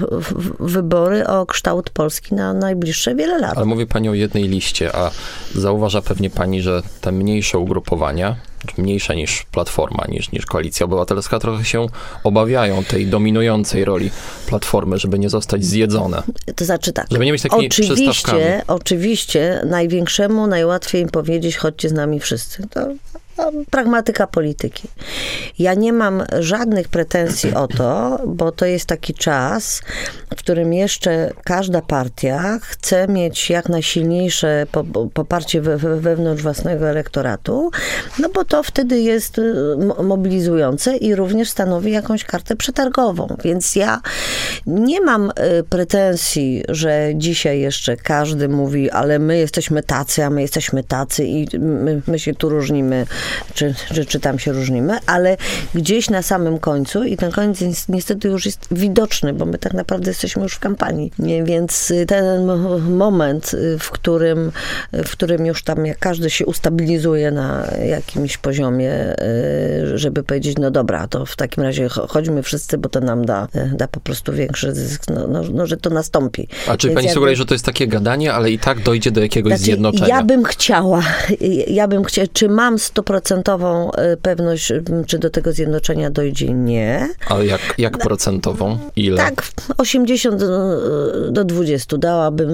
wybory 0.60 1.26
o 1.26 1.46
kształt 1.46 1.90
Polski 1.90 2.34
na 2.34 2.52
najbliższe 2.52 3.14
wiele 3.14 3.38
lat. 3.38 3.56
Ale 3.56 3.66
mówi 3.66 3.86
pani 3.86 4.08
o 4.08 4.14
jednej 4.14 4.48
liście, 4.48 4.96
a 4.96 5.10
zauważa 5.54 6.02
pewnie 6.02 6.30
pani, 6.30 6.62
że 6.62 6.82
te 7.00 7.12
mniejsze 7.12 7.58
ugrupowania, 7.58 8.36
mniejsza 8.78 9.14
niż 9.14 9.46
Platforma, 9.52 10.04
niż, 10.08 10.32
niż 10.32 10.46
Koalicja 10.46 10.86
Obywatelska, 10.86 11.38
trochę 11.38 11.64
się 11.64 11.86
obawiają 12.24 12.84
tej 12.84 13.06
dominującej 13.06 13.84
roli 13.84 14.10
Platformy, 14.46 14.98
żeby 14.98 15.18
nie 15.18 15.30
zostać 15.30 15.64
zjedzone. 15.64 16.22
To 16.56 16.64
znaczy 16.64 16.92
tak. 16.92 17.06
Żeby 17.10 17.24
nie 17.24 17.32
być 17.32 17.42
takimi 17.42 17.66
oczywiście, 17.66 18.62
oczywiście 18.66 19.62
największemu 19.66 20.46
najłatwiej 20.46 21.02
im 21.02 21.08
powiedzieć, 21.08 21.56
chodźcie 21.56 21.88
z 21.88 21.92
nami 21.92 22.20
wszyscy. 22.20 22.68
To 22.70 22.80
pragmatyka 23.70 24.26
polityki. 24.26 24.88
Ja 25.58 25.74
nie 25.74 25.92
mam 25.92 26.22
żadnych 26.38 26.88
pretensji 26.88 27.54
o 27.54 27.68
to, 27.68 28.18
bo 28.26 28.52
to 28.52 28.66
jest 28.66 28.86
taki 28.86 29.14
czas, 29.14 29.82
w 30.30 30.36
którym 30.36 30.72
jeszcze 30.72 31.30
każda 31.44 31.82
partia 31.82 32.58
chce 32.62 33.08
mieć 33.08 33.50
jak 33.50 33.68
najsilniejsze 33.68 34.66
poparcie 35.14 35.60
wewnątrz 36.00 36.42
własnego 36.42 36.88
elektoratu, 36.88 37.70
no 38.18 38.28
bo 38.28 38.44
to 38.44 38.62
wtedy 38.62 39.00
jest 39.00 39.38
y, 39.38 39.76
mobilizujące 40.02 40.96
i 40.96 41.14
również 41.14 41.50
stanowi 41.50 41.92
jakąś 41.92 42.24
kartę 42.24 42.56
przetargową. 42.56 43.36
Więc 43.44 43.76
ja 43.76 44.00
nie 44.66 45.00
mam 45.00 45.30
y, 45.30 45.32
pretensji, 45.64 46.64
że 46.68 47.10
dzisiaj 47.14 47.60
jeszcze 47.60 47.96
każdy 47.96 48.48
mówi, 48.48 48.90
ale 48.90 49.18
my 49.18 49.38
jesteśmy 49.38 49.82
tacy, 49.82 50.24
a 50.24 50.30
my 50.30 50.42
jesteśmy 50.42 50.84
tacy 50.84 51.24
i 51.24 51.58
my, 51.58 52.02
my 52.06 52.18
się 52.18 52.34
tu 52.34 52.48
różnimy 52.48 53.06
czy, 53.54 53.74
czy, 53.94 54.04
czy 54.04 54.20
tam 54.20 54.38
się 54.38 54.52
różnimy, 54.52 54.98
ale 55.06 55.36
gdzieś 55.74 56.10
na 56.10 56.22
samym 56.22 56.58
końcu 56.58 57.04
i 57.04 57.16
ten 57.16 57.30
koniec 57.30 57.88
niestety 57.88 58.28
już 58.28 58.46
jest 58.46 58.66
widoczny, 58.70 59.32
bo 59.32 59.46
my 59.46 59.58
tak 59.58 59.72
naprawdę 59.72 60.10
jesteśmy 60.10 60.42
już 60.42 60.54
w 60.54 60.58
kampanii. 60.58 61.12
Więc 61.44 61.92
ten 62.06 62.46
moment, 62.90 63.52
w 63.78 63.90
którym, 63.90 64.52
w 64.92 65.10
którym 65.10 65.46
już 65.46 65.62
tam 65.62 65.86
jak 65.86 65.98
każdy 65.98 66.30
się 66.30 66.46
ustabilizuje 66.46 67.30
na 67.30 67.66
jakimś 67.88 68.36
poziomie, 68.36 68.92
y, 69.92 69.98
żeby 69.98 70.22
powiedzieć, 70.22 70.58
no 70.58 70.70
dobra, 70.70 71.08
to 71.08 71.26
w 71.26 71.36
takim 71.36 71.62
razie 71.62 71.88
chodźmy 71.88 72.42
wszyscy, 72.42 72.78
bo 72.78 72.88
to 72.88 73.00
nam 73.00 73.24
da, 73.24 73.48
da 73.72 73.88
po 73.88 74.00
prostu 74.00 74.32
większy 74.32 74.74
zysk, 74.74 75.02
no, 75.14 75.26
no, 75.26 75.42
no 75.52 75.66
że 75.66 75.76
to 75.76 75.90
nastąpi. 75.90 76.48
A 76.68 76.76
czy 76.76 76.88
pani 76.88 76.96
jakby... 76.96 77.14
sugeruje, 77.14 77.36
że 77.36 77.46
to 77.46 77.54
jest 77.54 77.64
takie 77.64 77.86
gadanie, 77.86 78.34
ale 78.34 78.50
i 78.50 78.58
tak 78.58 78.82
dojdzie 78.82 79.10
do 79.10 79.20
jakiegoś 79.20 79.50
znaczy, 79.50 79.64
zjednoczenia? 79.64 80.08
Ja 80.08 80.22
bym 80.22 80.44
chciała, 80.44 81.02
ja 81.66 81.88
bym 81.88 82.04
chciała, 82.04 82.28
czy 82.32 82.48
mam 82.48 82.76
100% 82.76 83.09
procentową 83.10 83.90
y, 83.90 84.16
pewność, 84.16 84.70
y, 84.70 84.82
czy 85.06 85.18
do 85.18 85.30
tego 85.30 85.52
zjednoczenia 85.52 86.10
dojdzie? 86.10 86.54
Nie. 86.54 87.08
Ale 87.26 87.46
jak, 87.46 87.60
jak 87.78 87.98
procentową? 87.98 88.78
Ile? 88.96 89.16
Tak, 89.16 89.42
80 89.78 90.42
do 91.30 91.44
20 91.44 91.98
dałabym 91.98 92.50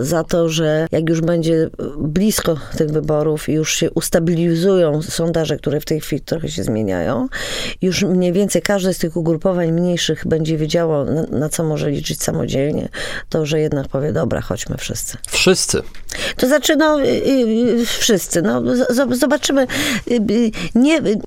za 0.00 0.24
to, 0.24 0.48
że 0.48 0.86
jak 0.92 1.08
już 1.08 1.20
będzie 1.20 1.70
blisko 1.98 2.56
tych 2.76 2.90
wyborów 2.90 3.48
i 3.48 3.52
już 3.52 3.74
się 3.74 3.90
ustabilizują 3.90 5.02
sondaże, 5.02 5.56
które 5.56 5.80
w 5.80 5.84
tej 5.84 6.00
chwili 6.00 6.22
trochę 6.22 6.48
się 6.48 6.64
zmieniają, 6.64 7.28
już 7.82 8.02
mniej 8.02 8.32
więcej 8.32 8.62
każde 8.62 8.94
z 8.94 8.98
tych 8.98 9.16
ugrupowań 9.16 9.72
mniejszych 9.72 10.26
będzie 10.26 10.56
wiedziało, 10.58 11.04
na, 11.04 11.22
na 11.22 11.48
co 11.48 11.64
może 11.64 11.90
liczyć 11.90 12.22
samodzielnie, 12.22 12.88
to, 13.28 13.46
że 13.46 13.60
jednak 13.60 13.88
powie, 13.88 14.12
dobra, 14.12 14.40
chodźmy 14.40 14.76
wszyscy. 14.76 15.16
Wszyscy? 15.28 15.82
To 16.36 16.46
znaczy, 16.46 16.76
no, 16.76 17.00
y, 17.00 17.86
wszyscy. 17.86 18.42
No, 18.42 18.62
zobaczymy, 19.10 19.66
Y, 20.10 20.14
y, 20.14 20.50
nie, 20.74 20.98
y, 20.98 21.18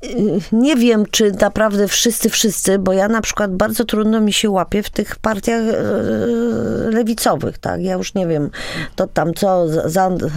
nie 0.52 0.76
wiem, 0.76 1.06
czy 1.12 1.32
naprawdę 1.32 1.88
wszyscy, 1.88 2.30
wszyscy, 2.30 2.80
bo 2.80 2.94
ja 2.94 3.08
na 3.08 3.22
przykład 3.22 3.56
bardzo 3.56 3.86
trudno 3.86 4.22
mi 4.22 4.34
się 4.34 4.50
łapie 4.50 4.84
w 4.84 4.90
tych 4.90 5.16
partiach 5.16 5.62
lewicowych, 6.90 7.58
tak? 7.58 7.82
Ja 7.82 7.94
już 7.94 8.14
nie 8.14 8.28
wiem, 8.28 8.50
to 8.96 9.08
tam 9.08 9.34
co, 9.34 9.66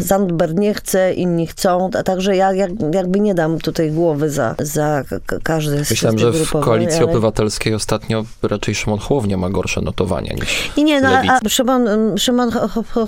Zandberg 0.00 0.58
nie 0.58 0.74
chce, 0.74 1.14
inni 1.14 1.46
chcą, 1.46 1.90
a 1.98 2.02
także 2.02 2.36
ja 2.36 2.52
jakby 2.92 3.20
nie 3.20 3.34
dam 3.34 3.58
tutaj 3.58 3.90
głowy 3.90 4.30
za, 4.30 4.54
za 4.58 5.04
każdy 5.42 5.84
z 5.84 5.90
Myślałem, 5.90 6.18
że 6.18 6.32
w 6.32 6.50
Koalicji 6.50 6.98
ale... 6.98 7.10
Obywatelskiej 7.10 7.74
ostatnio 7.74 8.24
raczej 8.42 8.74
Szymon 8.74 8.98
Hołownia 8.98 9.36
ma 9.36 9.50
gorsze 9.50 9.80
notowania 9.80 10.34
niż 10.34 10.70
Nie, 10.76 10.84
nie, 10.84 11.00
no, 11.00 11.08
a 11.08 11.48
Szymon, 11.48 11.88
Szymon 12.18 12.50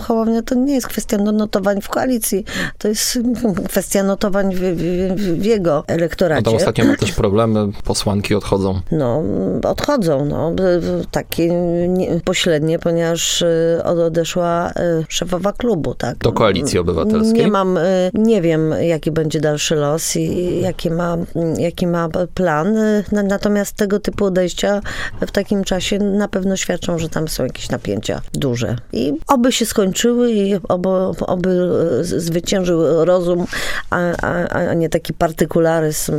Hołownia 0.01 0.43
to 0.43 0.55
nie 0.55 0.75
jest 0.75 0.89
kwestia 0.89 1.17
notowań 1.35 1.81
w 1.81 1.89
koalicji, 1.89 2.45
to 2.79 2.89
jest 2.89 3.19
kwestia 3.69 4.03
notowań 4.03 4.55
w, 4.55 4.61
w 5.17 5.45
jego 5.45 5.85
elektoracie. 5.87 6.43
No 6.45 6.51
to 6.51 6.57
ostatnio 6.57 6.85
ma 6.85 6.97
też 6.97 7.13
problemy, 7.13 7.69
posłanki 7.85 8.35
odchodzą. 8.35 8.81
No, 8.91 9.23
odchodzą, 9.65 10.25
no, 10.25 10.53
takie 11.11 11.55
pośrednie, 12.25 12.79
ponieważ 12.79 13.43
y, 13.43 13.81
odeszła 13.85 14.71
y, 14.71 14.73
szefowa 15.09 15.53
klubu, 15.53 15.95
tak. 15.95 16.19
Do 16.19 16.33
koalicji 16.33 16.79
obywatelskiej? 16.79 17.45
Nie 17.45 17.51
mam, 17.51 17.77
y, 17.77 18.11
nie 18.15 18.43
wiem, 18.43 18.75
jaki 18.81 19.11
będzie 19.11 19.41
dalszy 19.41 19.75
los 19.75 20.17
i 20.17 20.61
jaki 20.61 20.91
ma, 20.91 21.17
jaki 21.59 21.87
ma 21.87 22.09
plan, 22.35 22.77
natomiast 23.13 23.77
tego 23.77 24.01
typu 24.01 24.25
odejścia 24.25 24.81
w 25.27 25.31
takim 25.31 25.65
czasie 25.65 25.99
na 25.99 26.29
pewno 26.29 26.57
świadczą, 26.57 26.99
że 26.99 27.09
tam 27.09 27.29
są 27.29 27.45
jakieś 27.45 27.71
napięcia 27.71 28.21
duże. 28.33 28.77
I 28.93 29.13
oby 29.29 29.53
się 29.53 29.67
skończyły 29.67 30.33
i 30.33 30.55
oby, 30.69 30.89
oby 31.27 31.69
zwyciężył 32.03 33.05
rozum, 33.05 33.47
a, 33.91 33.99
a, 34.23 34.49
a 34.49 34.75
nie 34.75 34.89
taki 34.89 35.13
partykularyzm 35.13 36.15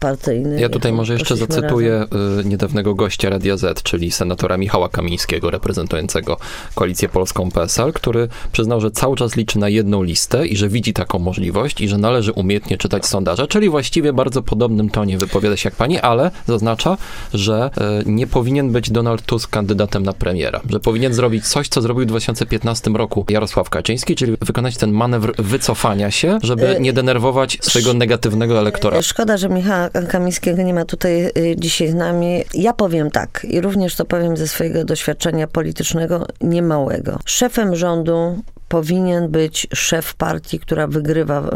partyjny. 0.00 0.60
Ja 0.60 0.68
tutaj 0.68 0.92
może 0.92 1.12
jeszcze 1.12 1.36
zacytuję 1.36 1.92
razem. 1.92 2.40
Y, 2.40 2.44
niedawnego 2.44 2.94
gościa 2.94 3.30
Radia 3.30 3.56
Z, 3.56 3.82
czyli 3.82 4.10
senatora 4.10 4.56
Michała 4.56 4.88
Kamińskiego, 4.88 5.50
reprezentującego 5.50 6.36
Koalicję 6.74 7.08
Polską 7.08 7.50
PSL, 7.50 7.92
który 7.92 8.28
przyznał, 8.52 8.80
że 8.80 8.90
cały 8.90 9.16
czas 9.16 9.36
liczy 9.36 9.58
na 9.58 9.68
jedną 9.68 10.02
listę 10.02 10.46
i 10.46 10.56
że 10.56 10.68
widzi 10.68 10.92
taką 10.92 11.18
możliwość 11.18 11.80
i 11.80 11.88
że 11.88 11.98
należy 11.98 12.32
umiejętnie 12.32 12.78
czytać 12.78 13.06
sondaże, 13.06 13.46
czyli 13.46 13.68
właściwie 13.68 14.12
bardzo 14.12 14.42
podobnym 14.42 14.90
tonie 14.90 15.18
wypowiada 15.18 15.56
się 15.56 15.68
jak 15.68 15.76
pani, 15.76 15.98
ale 15.98 16.30
zaznacza, 16.46 16.96
że 17.34 17.70
nie 18.06 18.26
powinien 18.26 18.72
być 18.72 18.90
Donald 18.90 19.22
Tusk 19.22 19.50
kandydatem 19.50 20.02
na 20.02 20.12
premiera, 20.12 20.60
że 20.70 20.80
powinien 20.80 21.14
zrobić 21.14 21.48
coś, 21.48 21.68
co 21.68 21.82
zrobił 21.82 22.04
w 22.04 22.08
2015 22.08 22.90
roku 22.90 23.24
Jarosław 23.28 23.65
Jarosław 23.66 23.70
Kaczyński, 23.70 24.16
czyli 24.16 24.36
wykonać 24.40 24.76
ten 24.76 24.92
manewr 24.92 25.34
wycofania 25.38 26.10
się, 26.10 26.38
żeby 26.42 26.68
E, 26.68 26.80
nie 26.80 26.92
denerwować 26.92 27.58
swojego 27.62 27.94
negatywnego 27.94 28.58
elektora. 28.58 29.02
Szkoda, 29.02 29.36
że 29.36 29.48
Michała 29.48 29.90
Kamińskiego 30.08 30.62
nie 30.62 30.74
ma 30.74 30.84
tutaj 30.84 31.26
y, 31.26 31.56
dzisiaj 31.58 31.88
z 31.88 31.94
nami. 31.94 32.44
Ja 32.54 32.72
powiem 32.72 33.10
tak 33.10 33.46
i 33.50 33.60
również 33.60 33.96
to 33.96 34.04
powiem 34.04 34.36
ze 34.36 34.48
swojego 34.48 34.84
doświadczenia 34.84 35.46
politycznego 35.46 36.26
niemałego. 36.40 37.18
Szefem 37.24 37.76
rządu 37.76 38.42
powinien 38.68 39.28
być 39.28 39.66
szef 39.74 40.14
partii, 40.14 40.58
która 40.58 40.86
wygrywa 40.86 41.50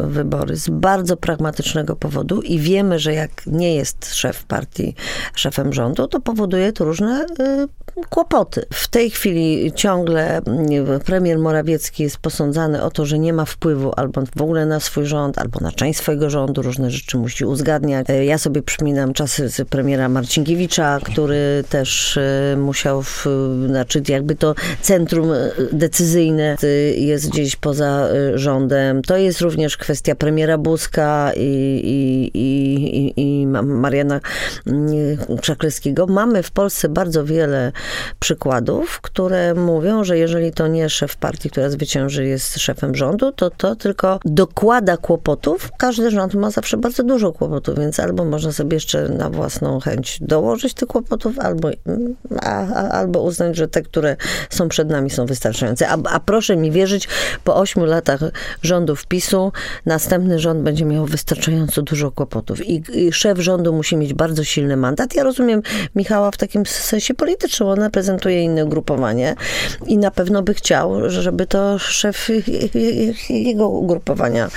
wybory 0.00 0.56
z 0.56 0.68
bardzo 0.68 1.16
pragmatycznego 1.16 1.96
powodu 1.96 2.42
i 2.42 2.58
wiemy, 2.58 2.98
że 2.98 3.14
jak 3.14 3.46
nie 3.46 3.74
jest 3.74 4.14
szef 4.14 4.44
partii 4.44 4.94
szefem 5.34 5.72
rządu, 5.72 6.06
to 6.06 6.20
powoduje 6.20 6.72
to 6.72 6.84
różne 6.84 7.26
y, 7.40 7.81
kłopoty. 8.10 8.66
W 8.72 8.88
tej 8.88 9.10
chwili 9.10 9.72
ciągle 9.72 10.38
y, 10.38 11.00
premier 11.04 11.38
Morawiecki 11.38 12.02
jest 12.02 12.18
posądzany 12.18 12.82
o 12.82 12.90
to, 12.90 13.06
że 13.06 13.18
nie 13.18 13.32
ma 13.32 13.44
wpływu 13.44 13.92
albo 13.96 14.22
w 14.36 14.42
ogóle 14.42 14.66
na 14.66 14.80
swój 14.80 15.06
rząd, 15.06 15.38
albo 15.38 15.60
na 15.60 15.72
część 15.72 15.98
swojego 15.98 16.30
rządu, 16.30 16.62
różne 16.62 16.90
rzeczy 16.90 17.16
musi 17.18 17.44
uzgadniać. 17.44 18.10
Y, 18.10 18.24
Ja 18.24 18.38
sobie 18.38 18.62
przypominam 18.62 19.12
czasy 19.12 19.64
premiera 19.70 20.08
Marcinkiewicza, 20.08 20.98
który 21.04 21.64
też 21.68 22.16
y, 22.16 22.56
musiał, 22.56 23.02
w, 23.02 23.26
znaczy 23.66 24.02
jakby 24.08 24.34
to 24.34 24.54
centrum 24.80 25.32
y, 25.32 25.50
decyzyjne 25.72 26.56
jest 26.96 27.30
gdzieś 27.30 27.56
poza 27.56 28.08
rządem. 28.34 29.02
To 29.02 29.16
jest 29.16 29.40
również 29.40 29.76
kwestia 29.76 30.14
premiera 30.14 30.58
Buzka 30.58 31.32
i, 31.36 31.40
i, 31.84 32.38
i, 32.38 33.12
i, 33.20 33.40
i 33.40 33.46
Ma- 33.46 33.62
Mariana 33.62 34.20
y, 34.66 35.18
Krzaklewskiego. 35.40 36.06
Mamy 36.06 36.42
w 36.42 36.50
Polsce 36.50 36.88
bardzo 36.88 37.24
wiele 37.24 37.72
przykładów, 38.18 39.00
które 39.00 39.54
mówią, 39.54 40.04
że 40.04 40.18
jeżeli 40.18 40.52
to 40.52 40.66
nie 40.68 40.90
szef 40.90 41.16
partii, 41.16 41.50
która 41.50 41.70
zwycięży, 41.70 42.26
jest 42.26 42.58
szefem 42.58 42.94
rządu, 42.94 43.32
to 43.32 43.50
to 43.50 43.76
tylko 43.76 44.20
dokłada 44.24 44.96
kłopotów. 44.96 45.70
Każdy 45.78 46.10
rząd 46.10 46.34
ma 46.34 46.50
zawsze 46.50 46.76
bardzo 46.76 47.02
dużo 47.02 47.32
kłopotów, 47.32 47.78
więc 47.78 48.00
albo 48.00 48.24
można 48.24 48.52
sobie 48.52 48.76
jeszcze 48.76 49.08
na 49.08 49.30
własną 49.30 49.80
chęć 49.80 50.18
dołożyć 50.20 50.74
tych 50.74 50.88
kłopotów, 50.88 51.38
albo, 51.38 51.70
a, 52.40 52.66
a, 52.66 52.88
albo 52.88 53.22
uznać, 53.22 53.56
że 53.56 53.68
te, 53.68 53.82
które 53.82 54.16
są 54.50 54.68
przed 54.68 54.88
nami, 54.88 55.10
są 55.10 55.26
wystarczające. 55.26 55.88
A, 55.88 55.98
a 56.10 56.20
proszę 56.20 56.56
mi 56.56 56.70
wierzyć, 56.70 57.08
po 57.44 57.56
ośmiu 57.56 57.84
latach 57.84 58.20
rządów 58.62 59.06
PiSu 59.06 59.52
następny 59.86 60.38
rząd 60.38 60.60
będzie 60.60 60.84
miał 60.84 61.06
wystarczająco 61.06 61.82
dużo 61.82 62.10
kłopotów. 62.10 62.66
I, 62.66 62.82
I 62.94 63.12
szef 63.12 63.38
rządu 63.38 63.72
musi 63.72 63.96
mieć 63.96 64.14
bardzo 64.14 64.44
silny 64.44 64.76
mandat. 64.76 65.14
Ja 65.14 65.22
rozumiem 65.22 65.62
Michała 65.94 66.30
w 66.30 66.36
takim 66.36 66.66
sensie 66.66 67.14
politycznym. 67.14 67.68
On 67.72 67.78
reprezentuje 67.80 68.42
inne 68.42 68.64
ugrupowanie 68.64 69.34
i 69.86 69.98
na 69.98 70.10
pewno 70.10 70.42
by 70.42 70.54
chciał, 70.54 71.10
żeby 71.10 71.46
to 71.46 71.78
szef 71.78 72.28
jego 73.30 73.68
ugrupowania 73.68 74.48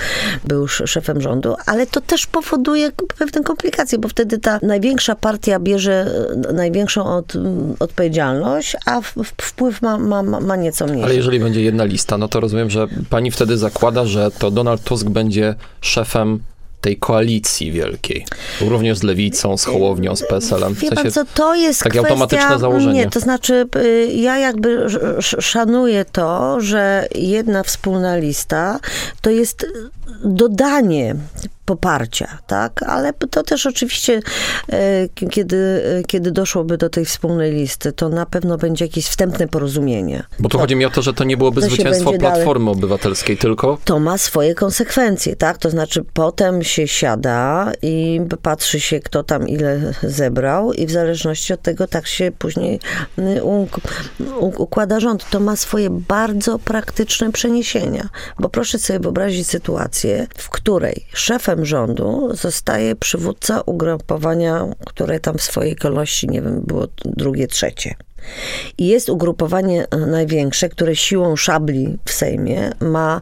był 0.48 0.64
sz- 0.66 0.90
szefem 0.90 1.22
rządu, 1.22 1.56
ale 1.66 1.88
to 1.88 2.02
też 2.02 2.26
powoduje 2.28 2.92
pewne 3.20 3.44
komplikacje, 3.44 3.98
bo 4.00 4.08
wtedy 4.08 4.38
ta 4.38 4.60
największa 4.64 5.16
partia 5.16 5.60
bierze 5.60 6.08
e, 6.50 6.54
największą 6.54 7.06
od, 7.06 7.34
odpowiedzialność, 7.80 8.76
a 8.86 9.02
wpływ 9.42 9.82
ma, 9.82 9.98
ma 9.98 10.24
ma 10.24 10.56
nieco 10.56 10.86
mniejszy. 10.86 11.06
Ale 11.06 11.16
jeżeli 11.16 11.40
będzie 11.40 11.62
jedna 11.62 11.84
lista, 11.84 12.18
no 12.18 12.28
to 12.28 12.40
rozumiem, 12.40 12.70
że 12.70 12.88
pani 13.10 13.32
wtedy 13.32 13.58
zakłada, 13.58 14.06
że 14.06 14.32
to 14.32 14.52
Donald 14.52 14.84
Tusk 14.84 15.08
będzie 15.10 15.56
szefem 15.82 16.40
tej 16.86 16.98
koalicji 16.98 17.72
wielkiej. 17.72 18.26
Również 18.62 18.98
z 18.98 19.04
Lewicą, 19.04 19.58
z 19.58 19.66
Hołownią, 19.66 20.16
z 20.16 20.28
PSL-em. 20.28 20.76
W 20.76 20.80
pan 20.80 20.96
sensie, 20.96 21.12
co, 21.12 21.26
to 21.34 21.56
jest 21.56 21.80
takie 21.80 21.90
kwestia... 21.90 22.10
automatyczne 22.10 22.60
założenie. 22.60 22.94
Nie, 22.94 23.10
to 23.10 23.20
znaczy 23.20 23.66
y, 23.76 24.08
ja 24.14 24.38
jakby 24.38 24.70
sz- 24.86 25.18
sz- 25.18 25.46
szanuję 25.46 26.06
to, 26.06 26.62
że 26.62 27.08
jedna 27.16 27.64
wspólna 27.64 28.18
lista 28.18 28.80
to 29.22 29.30
jest 29.30 29.66
dodanie 30.24 31.16
poparcia, 31.66 32.38
tak? 32.48 32.84
Ale 32.84 33.14
to 33.14 33.44
też 33.44 33.66
oczywiście, 33.66 34.20
e, 34.70 35.10
kiedy, 35.30 35.82
kiedy 36.08 36.32
doszłoby 36.32 36.78
do 36.78 36.90
tej 36.90 37.06
wspólnej 37.06 37.52
listy, 37.52 37.92
to 37.94 38.10
na 38.10 38.26
pewno 38.26 38.58
będzie 38.58 38.86
jakieś 38.86 39.06
wstępne 39.06 39.48
porozumienie. 39.48 40.24
bo 40.40 40.50
tu 40.50 40.54
To- 40.58 40.60
chodzi 40.62 40.76
mi 40.76 40.86
o 40.86 40.90
to, 40.90 41.02
że 41.02 41.14
to 41.14 41.24
nie 41.24 41.38
byłoby 41.38 41.62
to 41.62 41.68
zwycięstwo 41.68 42.12
będzie 42.12 42.22
dalej- 42.26 42.36
Platformy 42.36 42.70
Obywatelskiej, 42.70 43.38
tylko 43.38 43.78
to 43.86 44.00
ma 44.00 44.18
swoje 44.18 44.56
konsekwencje, 44.56 45.36
tak? 45.36 45.58
To 45.58 45.70
znaczy 45.70 46.04
potem 46.14 46.64
się 46.64 46.88
siada 46.88 47.72
i 47.82 48.22
patrzy 48.42 48.80
się, 48.80 49.00
kto 49.00 49.24
tam 49.24 49.48
ile 49.48 49.94
zebrał 50.04 50.74
i 50.74 50.86
w 50.88 50.92
zależności 50.92 51.54
od 51.54 51.62
tego 51.62 51.88
tak 51.88 52.08
się 52.08 52.32
później 52.40 52.80
y, 53.20 53.44
układa 54.58 55.00
rząd. 55.00 55.30
To 55.30 55.40
ma 55.40 55.56
swoje 55.56 55.90
bardzo 55.90 56.60
praktyczne 56.60 57.32
przeniesienia, 57.32 58.10
bo 58.40 58.50
proszę 58.50 58.80
sobie 58.80 59.00
wyobrazić 59.00 59.48
sytuację, 59.48 60.28
w 60.38 60.50
której 60.50 61.06
szefem 61.14 61.55
rządu 61.62 62.30
zostaje 62.34 62.96
przywódca 62.96 63.62
ugrupowania, 63.62 64.68
które 64.86 65.20
tam 65.20 65.38
w 65.38 65.42
swojej 65.42 65.76
kolejności, 65.76 66.28
nie 66.28 66.42
wiem, 66.42 66.62
było 66.62 66.88
drugie, 67.06 67.48
trzecie. 67.48 67.96
I 68.78 68.88
jest 68.88 69.10
ugrupowanie 69.10 69.88
e, 69.90 69.98
największe, 69.98 70.70
które 70.70 70.96
siłą 70.96 71.36
szabli 71.36 71.98
w 72.06 72.12
Sejmie 72.12 72.72
ma, 72.80 73.22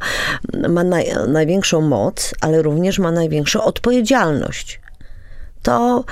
ma 0.70 0.84
naj, 0.84 1.06
największą 1.28 1.82
moc, 1.82 2.34
ale 2.42 2.62
również 2.62 3.00
ma 3.00 3.12
największą 3.12 3.64
odpowiedzialność. 3.64 4.82
To 5.62 6.04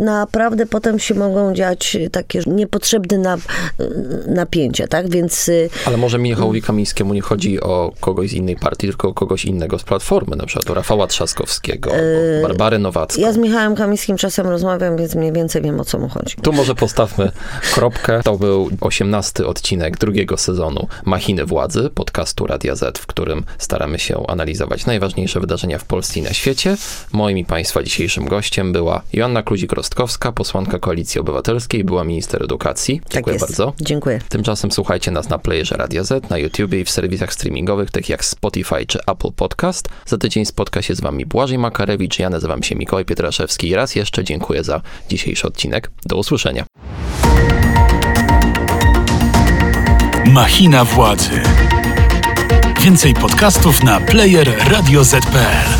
naprawdę 0.00 0.66
potem 0.66 0.98
się 0.98 1.14
mogą 1.14 1.54
dziać 1.54 1.96
takie 2.12 2.40
niepotrzebne 2.46 3.18
na, 3.18 3.36
napięcia, 4.26 4.86
tak? 4.86 5.10
Więc 5.10 5.48
y, 5.48 5.70
Ale 5.84 5.96
może 5.96 6.18
Michałowi 6.18 6.62
Kamińskiemu 6.62 7.14
nie 7.14 7.20
chodzi 7.20 7.60
o 7.60 7.92
kogoś 8.00 8.30
z 8.30 8.32
innej 8.32 8.56
partii, 8.56 8.86
tylko 8.86 9.08
o 9.08 9.14
kogoś 9.14 9.44
innego 9.44 9.78
z 9.78 9.84
Platformy, 9.84 10.36
na 10.36 10.46
przykład 10.46 10.70
o 10.70 10.74
Rafała 10.74 11.06
Trzaskowskiego, 11.06 11.90
albo 11.90 12.48
Barbary 12.48 12.78
Nowacką. 12.78 13.20
Yy, 13.20 13.26
ja 13.26 13.32
z 13.32 13.36
Michałem 13.36 13.74
Kamińskim 13.74 14.16
czasem 14.16 14.46
rozmawiam, 14.46 14.96
więc 14.96 15.14
mniej 15.14 15.32
więcej 15.32 15.62
wiem, 15.62 15.80
o 15.80 15.84
co 15.84 15.98
mu 15.98 16.08
chodzi. 16.08 16.36
Tu 16.42 16.52
może 16.52 16.74
postawmy 16.74 17.30
kropkę. 17.74 18.20
To 18.24 18.36
był 18.36 18.70
18 18.80 19.46
odcinek 19.46 19.98
drugiego 19.98 20.36
sezonu 20.36 20.86
Machiny 21.04 21.44
Władzy, 21.44 21.90
podcastu 21.94 22.46
Radia 22.46 22.76
Z, 22.76 22.98
w 22.98 23.06
którym 23.06 23.44
staramy 23.58 23.98
się 23.98 24.26
analizować 24.26 24.86
najważniejsze 24.86 25.40
wydarzenia 25.40 25.78
w 25.78 25.84
Polsce 25.84 26.20
i 26.20 26.22
na 26.22 26.32
świecie. 26.32 26.76
Moim 27.12 27.38
i 27.38 27.44
Państwa 27.44 27.82
dzisiejszym 27.82 28.24
gościem 28.24 28.72
była 28.72 29.02
Joanna 29.12 29.42
Kluzik-Rostkowska, 29.90 30.32
posłanka 30.32 30.78
Koalicji 30.78 31.20
Obywatelskiej, 31.20 31.84
była 31.84 32.04
minister 32.04 32.42
edukacji. 32.42 33.00
Dziękuję 33.10 33.22
tak 33.24 33.26
jest. 33.26 33.58
bardzo. 33.58 33.72
Dziękuję. 33.80 34.18
Tymczasem 34.28 34.72
słuchajcie 34.72 35.10
nas 35.10 35.28
na 35.28 35.38
playerze 35.38 35.76
Radia 35.76 36.04
Z, 36.04 36.30
na 36.30 36.38
YouTubie 36.38 36.80
i 36.80 36.84
w 36.84 36.90
serwisach 36.90 37.32
streamingowych, 37.32 37.90
takich 37.90 38.08
jak 38.08 38.24
Spotify 38.24 38.86
czy 38.86 38.98
Apple 39.06 39.32
Podcast. 39.32 39.88
Za 40.06 40.18
tydzień 40.18 40.44
spotka 40.44 40.82
się 40.82 40.94
z 40.94 41.00
Wami 41.00 41.26
Błażej 41.26 41.58
Makarewicz, 41.58 42.18
ja 42.18 42.30
nazywam 42.30 42.62
się 42.62 42.74
Mikołaj 42.74 43.04
Pietraszewski 43.04 43.68
i 43.68 43.74
raz 43.74 43.94
jeszcze 43.94 44.24
dziękuję 44.24 44.64
za 44.64 44.80
dzisiejszy 45.08 45.46
odcinek. 45.46 45.90
Do 46.06 46.16
usłyszenia. 46.16 46.64
Machina 50.26 50.84
władzy. 50.84 51.40
Więcej 52.80 53.14
podcastów 53.14 53.84
na 53.84 54.00
player 54.00 54.54
radioz.pl. 54.70 55.79